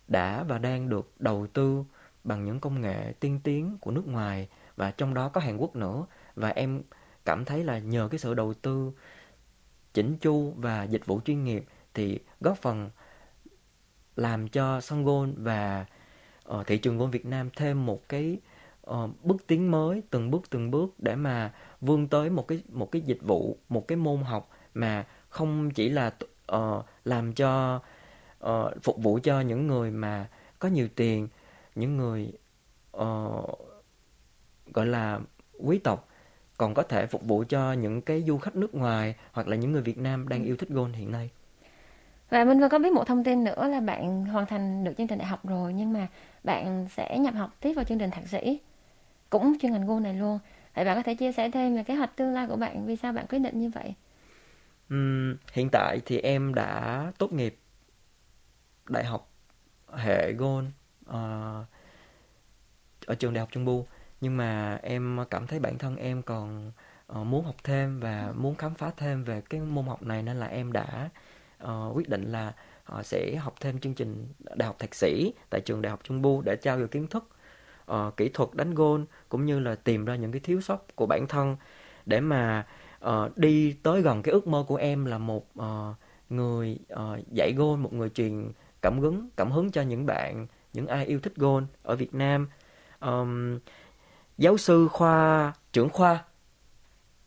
đã 0.09 0.43
và 0.43 0.59
đang 0.59 0.89
được 0.89 1.13
đầu 1.19 1.47
tư 1.47 1.85
bằng 2.25 2.45
những 2.45 2.61
công 2.61 2.81
nghệ 2.81 3.13
tiên 3.21 3.41
tiến 3.45 3.79
của 3.81 3.91
nước 3.91 4.07
ngoài 4.07 4.49
và 4.77 4.91
trong 4.91 5.15
đó 5.15 5.29
có 5.29 5.41
Hàn 5.41 5.57
Quốc 5.57 5.77
nữa 5.77 6.07
và 6.35 6.49
em 6.49 6.83
cảm 7.25 7.45
thấy 7.45 7.65
là 7.65 7.79
nhờ 7.79 8.09
cái 8.11 8.19
sự 8.19 8.35
đầu 8.35 8.55
tư 8.55 8.93
chỉnh 9.95 10.17
chu 10.19 10.55
và 10.57 10.85
dịch 10.85 11.07
vụ 11.07 11.21
chuyên 11.25 11.45
nghiệp 11.45 11.65
thì 11.95 12.19
góp 12.41 12.59
phần 12.59 12.91
làm 14.17 14.49
cho 14.49 14.81
sân 14.81 15.05
gôn 15.05 15.35
và 15.37 15.87
uh, 16.51 16.67
thị 16.67 16.79
trường 16.79 16.99
gôn 16.99 17.11
Việt 17.11 17.27
Nam 17.27 17.51
thêm 17.57 17.87
một 17.87 18.09
cái 18.09 18.39
uh, 18.91 19.11
bước 19.23 19.47
tiến 19.47 19.71
mới 19.71 20.03
từng 20.11 20.31
bước 20.31 20.51
từng 20.51 20.71
bước 20.71 20.95
để 20.99 21.15
mà 21.15 21.55
vươn 21.81 22.09
tới 22.09 22.31
một 22.31 22.49
cái 22.49 22.63
một 22.69 22.93
cái 22.93 23.03
dịch 23.03 23.23
vụ 23.23 23.59
một 23.69 23.89
cái 23.89 23.97
môn 23.97 24.23
học 24.23 24.49
mà 24.75 25.07
không 25.29 25.71
chỉ 25.71 25.89
là 25.89 26.15
uh, 26.53 26.85
làm 27.05 27.33
cho 27.33 27.81
uh, 28.45 28.83
phục 28.83 28.99
vụ 29.03 29.19
cho 29.23 29.41
những 29.41 29.67
người 29.67 29.91
mà 29.91 30.29
có 30.59 30.69
nhiều 30.69 30.89
tiền 30.97 31.29
những 31.75 31.97
người 31.97 32.33
uh, 32.97 33.59
gọi 34.73 34.87
là 34.87 35.21
quý 35.59 35.79
tộc 35.79 36.09
còn 36.57 36.75
có 36.75 36.83
thể 36.83 37.07
phục 37.07 37.23
vụ 37.25 37.45
cho 37.49 37.73
những 37.73 38.03
cái 38.03 38.23
du 38.27 38.39
khách 38.39 38.57
nước 38.57 38.75
ngoài 38.75 39.15
hoặc 39.33 39.49
là 39.49 39.57
những 39.57 39.73
người 39.73 39.83
Việt 39.83 39.99
Nam 39.99 40.29
đang 40.29 40.43
ừ. 40.43 40.47
yêu 40.47 40.57
thích 40.57 40.69
golf 40.69 40.93
hiện 40.93 41.11
nay. 41.13 41.31
Và 42.31 42.45
Minh 42.45 42.61
Vân 42.61 42.69
có 42.69 42.79
biết 42.79 42.93
một 42.93 43.07
thông 43.07 43.25
tin 43.25 43.45
nữa 43.45 43.69
là 43.69 43.81
bạn 43.81 44.25
hoàn 44.25 44.47
thành 44.47 44.85
được 44.85 44.93
chương 44.99 45.07
trình 45.07 45.19
đại 45.19 45.29
học 45.29 45.47
rồi 45.47 45.73
nhưng 45.73 45.93
mà 45.93 46.07
bạn 46.45 46.87
sẽ 46.91 47.19
nhập 47.19 47.35
học 47.35 47.51
tiếp 47.61 47.73
vào 47.73 47.85
chương 47.85 47.99
trình 47.99 48.11
thạc 48.11 48.29
sĩ 48.29 48.61
cũng 49.31 49.57
chuyên 49.61 49.73
ngành 49.73 49.87
ngôn 49.87 50.03
này 50.03 50.15
luôn. 50.15 50.39
Vậy 50.75 50.85
bạn 50.85 50.97
có 50.97 51.03
thể 51.03 51.15
chia 51.15 51.33
sẻ 51.33 51.51
thêm 51.51 51.77
về 51.77 51.83
kế 51.83 51.95
hoạch 51.95 52.17
tương 52.17 52.33
lai 52.33 52.47
của 52.47 52.57
bạn 52.57 52.87
vì 52.87 52.97
sao 52.97 53.13
bạn 53.13 53.27
quyết 53.27 53.39
định 53.39 53.61
như 53.61 53.71
vậy? 53.75 53.95
Uhm, 54.95 55.37
hiện 55.53 55.69
tại 55.73 56.01
thì 56.07 56.19
em 56.19 56.55
đã 56.55 57.13
tốt 57.19 57.33
nghiệp 57.33 57.59
đại 58.89 59.05
học 59.05 59.31
hệ 59.93 60.33
ngôn 60.33 60.67
uh, 60.67 61.07
ờ, 61.07 61.65
ở 63.07 63.15
trường 63.15 63.33
đại 63.33 63.41
học 63.41 63.49
Trung 63.53 63.65
Bu 63.65 63.87
nhưng 64.21 64.37
mà 64.37 64.79
em 64.83 65.19
cảm 65.31 65.47
thấy 65.47 65.59
bản 65.59 65.79
thân 65.79 65.97
em 65.97 66.23
còn 66.23 66.73
uh, 67.13 67.27
muốn 67.27 67.45
học 67.45 67.57
thêm 67.65 68.01
và 68.01 68.33
muốn 68.37 68.55
khám 68.55 68.75
phá 68.75 68.91
thêm 68.97 69.25
về 69.25 69.43
cái 69.51 69.61
môn 69.61 69.87
học 69.87 70.03
này 70.03 70.23
nên 70.23 70.37
là 70.37 70.47
em 70.47 70.73
đã 70.73 71.11
uh, 71.65 71.97
quyết 71.97 72.09
định 72.09 72.33
là 72.33 72.53
uh, 72.99 73.07
sẽ 73.07 73.37
học 73.37 73.55
thêm 73.61 73.79
chương 73.79 73.95
trình 73.95 74.29
đại 74.55 74.67
học 74.67 74.77
thạc 74.79 74.95
sĩ 74.95 75.33
tại 75.51 75.61
trường 75.61 75.83
đại 75.83 75.91
học 75.91 76.01
Trung 76.05 76.23
Bu 76.23 76.43
để 76.43 76.57
trao 76.57 76.79
dồi 76.79 76.89
kiến 76.89 77.07
thức 77.07 77.29
uh, 77.93 78.17
kỹ 78.17 78.29
thuật 78.29 78.49
đánh 78.53 78.75
gôn 78.75 79.07
cũng 79.29 79.47
như 79.47 79.61
là 79.61 79.75
tìm 79.75 80.05
ra 80.05 80.17
những 80.17 80.33
cái 80.33 80.41
thiếu 80.41 80.61
sót 80.61 80.97
của 80.97 81.07
bản 81.07 81.27
thân 81.29 81.57
để 82.07 82.21
mà 82.21 82.67
uh, 83.07 83.39
đi 83.39 83.73
tới 83.83 84.03
gần 84.03 84.23
cái 84.23 84.33
ước 84.33 84.47
mơ 84.47 84.65
của 84.69 84.77
em 84.77 85.05
là 85.05 85.19
một 85.19 85.47
uh, 85.59 85.97
người 86.31 86.79
uh, 86.93 87.33
dạy 87.33 87.53
gôn 87.57 87.83
một 87.83 87.93
người 87.93 88.09
truyền 88.09 88.53
cảm 88.83 88.99
hứng 88.99 89.29
cảm 89.37 89.51
hứng 89.51 89.71
cho 89.71 89.83
những 89.83 90.07
bạn 90.07 90.47
những 90.73 90.87
ai 90.87 91.07
yêu 91.07 91.21
thích 91.21 91.37
gôn 91.37 91.67
ở 91.83 91.97
Việt 91.97 92.15
Nam. 92.15 92.49
Um, 93.01 93.59
giáo 94.39 94.57
sư 94.57 94.89
khoa 94.89 95.53
trưởng 95.73 95.89
khoa 95.89 96.25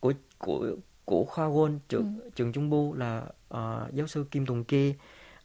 của 0.00 0.12
của 0.38 0.66
của 1.08 1.24
khoa 1.24 1.48
Won 1.48 1.78
trường 1.88 2.20
ừ. 2.24 2.30
trường 2.36 2.52
Trung 2.52 2.70
Bu 2.70 2.94
là 2.94 3.22
uh, 3.54 3.92
giáo 3.92 4.06
sư 4.06 4.26
Kim 4.30 4.46
Tùng 4.46 4.64
Ki 4.64 4.94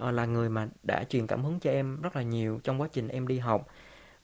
uh, 0.04 0.14
là 0.14 0.26
người 0.26 0.50
mà 0.50 0.68
đã 0.84 1.04
truyền 1.04 1.28
cảm 1.28 1.44
hứng 1.44 1.60
cho 1.60 1.72
em 1.72 2.02
rất 2.02 2.16
là 2.16 2.22
nhiều 2.22 2.60
trong 2.64 2.82
quá 2.82 2.88
trình 2.94 3.08
em 3.08 3.28
đi 3.28 3.40
học. 3.40 3.68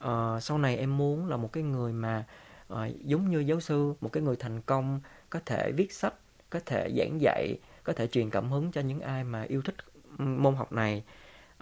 Uh, 0.04 0.42
sau 0.42 0.58
này 0.58 0.76
em 0.76 0.96
muốn 0.96 1.28
là 1.28 1.36
một 1.36 1.52
cái 1.52 1.62
người 1.62 1.92
mà 1.92 2.24
uh, 2.72 2.78
giống 3.04 3.30
như 3.30 3.38
giáo 3.38 3.60
sư, 3.60 3.94
một 4.00 4.08
cái 4.12 4.22
người 4.22 4.36
thành 4.36 4.60
công 4.60 5.00
có 5.30 5.40
thể 5.46 5.72
viết 5.72 5.92
sách, 5.92 6.14
có 6.50 6.60
thể 6.66 6.92
giảng 6.98 7.20
dạy, 7.20 7.58
có 7.84 7.92
thể 7.92 8.06
truyền 8.06 8.30
cảm 8.30 8.50
hứng 8.50 8.72
cho 8.72 8.80
những 8.80 9.00
ai 9.00 9.24
mà 9.24 9.42
yêu 9.42 9.62
thích 9.62 9.76
môn 10.18 10.54
học 10.54 10.72
này. 10.72 11.04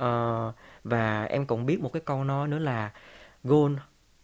Uh, 0.02 0.54
và 0.84 1.24
em 1.24 1.46
cũng 1.46 1.66
biết 1.66 1.80
một 1.80 1.92
cái 1.92 2.02
câu 2.04 2.24
nói 2.24 2.48
nữa 2.48 2.58
là 2.58 2.92
goal 3.44 3.72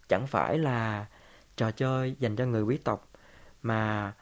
chẳng 0.08 0.26
phải 0.26 0.58
là 0.58 1.06
trò 1.56 1.70
chơi 1.70 2.16
dành 2.18 2.36
cho 2.36 2.46
người 2.46 2.62
quý 2.62 2.76
tộc 2.76 3.08
mà 3.62 4.12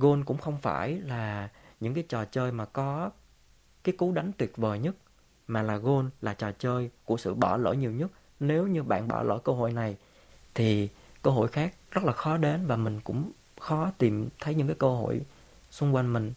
Gôn 0.00 0.24
cũng 0.24 0.38
không 0.38 0.58
phải 0.62 1.00
là 1.00 1.48
những 1.80 1.94
cái 1.94 2.04
trò 2.08 2.24
chơi 2.24 2.52
mà 2.52 2.64
có 2.64 3.10
cái 3.84 3.94
cú 3.98 4.12
đánh 4.12 4.32
tuyệt 4.36 4.56
vời 4.56 4.78
nhất, 4.78 4.94
mà 5.46 5.62
là 5.62 5.76
Gôn 5.76 6.10
là 6.20 6.34
trò 6.34 6.52
chơi 6.52 6.90
của 7.04 7.16
sự 7.16 7.34
bỏ 7.34 7.56
lỡ 7.56 7.72
nhiều 7.72 7.90
nhất. 7.90 8.10
Nếu 8.40 8.66
như 8.66 8.82
bạn 8.82 9.08
bỏ 9.08 9.22
lỡ 9.22 9.38
cơ 9.44 9.52
hội 9.52 9.72
này, 9.72 9.96
thì 10.54 10.88
cơ 11.22 11.30
hội 11.30 11.48
khác 11.48 11.74
rất 11.90 12.04
là 12.04 12.12
khó 12.12 12.36
đến 12.36 12.66
và 12.66 12.76
mình 12.76 13.00
cũng 13.04 13.32
khó 13.60 13.90
tìm 13.98 14.28
thấy 14.40 14.54
những 14.54 14.66
cái 14.66 14.76
cơ 14.78 14.88
hội 14.88 15.20
xung 15.70 15.94
quanh 15.94 16.12
mình. 16.12 16.32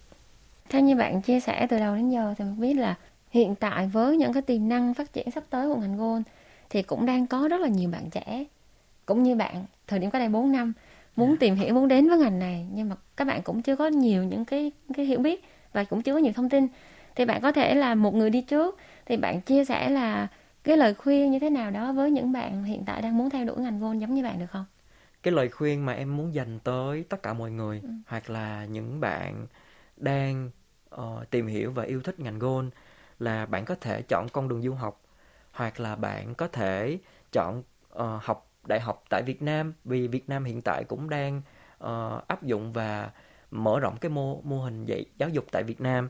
Theo 0.70 0.82
như 0.82 0.96
bạn 0.96 1.22
chia 1.22 1.40
sẻ 1.40 1.68
từ 1.70 1.80
đầu 1.80 1.96
đến 1.96 2.10
giờ 2.10 2.34
thì 2.38 2.46
mình 2.46 2.60
biết 2.60 2.74
là 2.74 2.98
hiện 3.30 3.56
tại 3.56 3.88
với 3.88 4.18
những 4.18 4.34
cái 4.34 4.42
tiềm 4.42 4.70
năng 4.70 4.94
phát 4.94 5.14
triển 5.14 5.32
sắp 5.32 5.44
tới 5.50 5.70
của 5.70 5.76
ngành 5.76 5.98
Gôn 5.98 6.24
thì 6.70 6.84
cũng 6.84 7.06
đang 7.06 7.28
có 7.28 7.48
rất 7.48 7.62
là 7.62 7.68
nhiều 7.68 7.90
bạn 7.90 8.10
trẻ 8.10 8.46
cũng 9.06 9.24
như 9.24 9.36
bạn, 9.36 9.66
thời 9.88 10.00
điểm 10.00 10.12
có 10.12 10.20
đây 10.20 10.30
4 10.30 10.52
năm 10.52 10.74
muốn 11.16 11.38
tìm 11.38 11.56
hiểu 11.56 11.74
muốn 11.74 11.88
đến 11.88 12.10
với 12.10 12.18
ngành 12.18 12.40
này 12.40 12.68
nhưng 12.74 12.90
mà 12.90 12.96
các 13.18 13.28
bạn 13.28 13.42
cũng 13.42 13.62
chưa 13.62 13.76
có 13.76 13.88
nhiều 13.88 14.24
những 14.24 14.46
cái 14.46 14.72
cái 14.94 15.06
hiểu 15.06 15.20
biết 15.20 15.44
và 15.74 15.84
cũng 15.84 16.02
chưa 16.02 16.14
có 16.14 16.20
nhiều 16.20 16.34
thông 16.34 16.50
tin 16.50 16.68
thì 17.16 17.26
bạn 17.26 17.42
có 17.42 17.52
thể 17.52 17.76
là 17.76 17.96
một 17.96 18.14
người 18.14 18.30
đi 18.30 18.42
trước 18.42 18.78
thì 19.06 19.18
bạn 19.18 19.42
chia 19.42 19.66
sẻ 19.66 19.90
là 19.90 20.28
cái 20.64 20.78
lời 20.78 20.94
khuyên 20.94 21.32
như 21.32 21.40
thế 21.40 21.50
nào 21.50 21.72
đó 21.72 21.92
với 21.92 22.12
những 22.12 22.32
bạn 22.32 22.64
hiện 22.64 22.84
tại 22.86 23.02
đang 23.02 23.18
muốn 23.18 23.30
theo 23.30 23.46
đuổi 23.46 23.58
ngành 23.58 23.80
gôn 23.80 24.00
giống 24.00 24.14
như 24.14 24.24
bạn 24.24 24.40
được 24.40 24.46
không? 24.52 24.66
Cái 25.24 25.34
lời 25.34 25.50
khuyên 25.50 25.86
mà 25.86 25.94
em 25.94 26.18
muốn 26.18 26.34
dành 26.34 26.60
tới 26.60 27.06
tất 27.10 27.24
cả 27.24 27.34
mọi 27.34 27.52
người 27.52 27.80
ừ. 27.84 27.90
hoặc 28.08 28.30
là 28.30 28.66
những 28.66 29.00
bạn 29.00 29.48
đang 29.98 30.50
uh, 30.96 31.30
tìm 31.30 31.48
hiểu 31.48 31.72
và 31.72 31.84
yêu 31.84 32.02
thích 32.02 32.20
ngành 32.20 32.40
gôn 32.40 32.70
là 33.20 33.46
bạn 33.46 33.66
có 33.66 33.76
thể 33.82 34.02
chọn 34.02 34.28
con 34.34 34.48
đường 34.48 34.62
du 34.62 34.74
học 34.74 35.02
hoặc 35.52 35.80
là 35.80 35.96
bạn 35.96 36.36
có 36.36 36.48
thể 36.48 36.98
chọn 37.32 37.64
uh, 37.94 38.00
học 38.22 38.53
đại 38.68 38.80
học 38.80 39.04
tại 39.10 39.24
Việt 39.24 39.42
Nam 39.42 39.74
vì 39.86 40.08
Việt 40.08 40.30
Nam 40.30 40.44
hiện 40.44 40.62
tại 40.62 40.84
cũng 40.84 41.10
đang 41.10 41.42
uh, 41.84 42.28
áp 42.28 42.44
dụng 42.44 42.74
và 42.74 43.12
mở 43.52 43.80
rộng 43.80 43.98
cái 44.02 44.10
mô 44.10 44.42
mô 44.42 44.62
hình 44.62 44.86
dạy 44.86 45.06
giáo 45.18 45.30
dục 45.30 45.46
tại 45.52 45.64
Việt 45.64 45.82
Nam. 45.82 46.10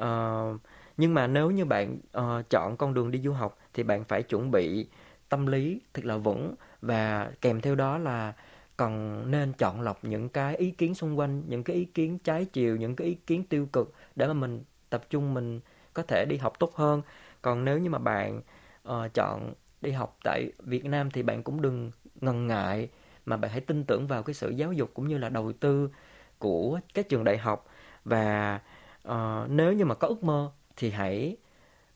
Uh, 0.00 0.60
nhưng 0.96 1.14
mà 1.14 1.26
nếu 1.26 1.50
như 1.50 1.64
bạn 1.64 1.98
uh, 2.18 2.50
chọn 2.50 2.76
con 2.76 2.94
đường 2.94 3.10
đi 3.10 3.20
du 3.20 3.32
học 3.32 3.58
thì 3.74 3.82
bạn 3.82 4.04
phải 4.04 4.22
chuẩn 4.22 4.50
bị 4.50 4.86
tâm 5.28 5.46
lý 5.46 5.80
thật 5.94 6.04
là 6.04 6.16
vững 6.16 6.54
và 6.82 7.30
kèm 7.40 7.60
theo 7.60 7.74
đó 7.74 7.98
là 7.98 8.32
cần 8.76 9.22
nên 9.30 9.52
chọn 9.52 9.80
lọc 9.80 10.04
những 10.04 10.28
cái 10.28 10.56
ý 10.56 10.70
kiến 10.70 10.94
xung 10.94 11.18
quanh 11.18 11.42
những 11.48 11.64
cái 11.64 11.76
ý 11.76 11.84
kiến 11.84 12.18
trái 12.18 12.44
chiều 12.44 12.76
những 12.76 12.96
cái 12.96 13.06
ý 13.06 13.14
kiến 13.14 13.44
tiêu 13.44 13.68
cực 13.72 13.94
để 14.16 14.26
mà 14.26 14.32
mình 14.32 14.64
tập 14.90 15.04
trung 15.10 15.34
mình 15.34 15.60
có 15.94 16.02
thể 16.02 16.24
đi 16.24 16.36
học 16.36 16.58
tốt 16.58 16.74
hơn. 16.76 17.02
Còn 17.42 17.64
nếu 17.64 17.78
như 17.78 17.90
mà 17.90 17.98
bạn 17.98 18.40
uh, 18.88 19.14
chọn 19.14 19.54
đi 19.80 19.90
học 19.90 20.18
tại 20.24 20.52
Việt 20.58 20.84
Nam 20.84 21.10
thì 21.10 21.22
bạn 21.22 21.42
cũng 21.42 21.62
đừng 21.62 21.90
ngần 22.20 22.46
ngại 22.46 22.88
mà 23.26 23.36
bạn 23.36 23.50
hãy 23.50 23.60
tin 23.60 23.84
tưởng 23.84 24.06
vào 24.06 24.22
cái 24.22 24.34
sự 24.34 24.50
giáo 24.50 24.72
dục 24.72 24.90
cũng 24.94 25.08
như 25.08 25.18
là 25.18 25.28
đầu 25.28 25.52
tư 25.52 25.90
của 26.38 26.80
các 26.94 27.08
trường 27.08 27.24
đại 27.24 27.38
học. 27.38 27.66
Và 28.04 28.60
uh, 29.08 29.50
nếu 29.50 29.72
như 29.72 29.84
mà 29.84 29.94
có 29.94 30.08
ước 30.08 30.24
mơ 30.24 30.50
thì 30.76 30.90
hãy 30.90 31.36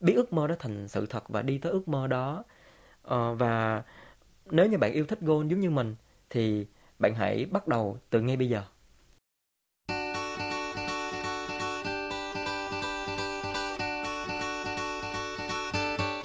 biến 0.00 0.16
ước 0.16 0.32
mơ 0.32 0.46
đó 0.46 0.54
thành 0.58 0.88
sự 0.88 1.06
thật 1.06 1.28
và 1.28 1.42
đi 1.42 1.58
tới 1.58 1.72
ước 1.72 1.88
mơ 1.88 2.06
đó. 2.06 2.44
Uh, 3.06 3.38
và 3.38 3.82
nếu 4.50 4.66
như 4.66 4.78
bạn 4.78 4.92
yêu 4.92 5.06
thích 5.06 5.18
golf 5.22 5.48
giống 5.48 5.60
như 5.60 5.70
mình 5.70 5.96
thì 6.30 6.66
bạn 6.98 7.14
hãy 7.14 7.46
bắt 7.50 7.68
đầu 7.68 7.98
từ 8.10 8.20
ngay 8.20 8.36
bây 8.36 8.48
giờ. 8.48 8.62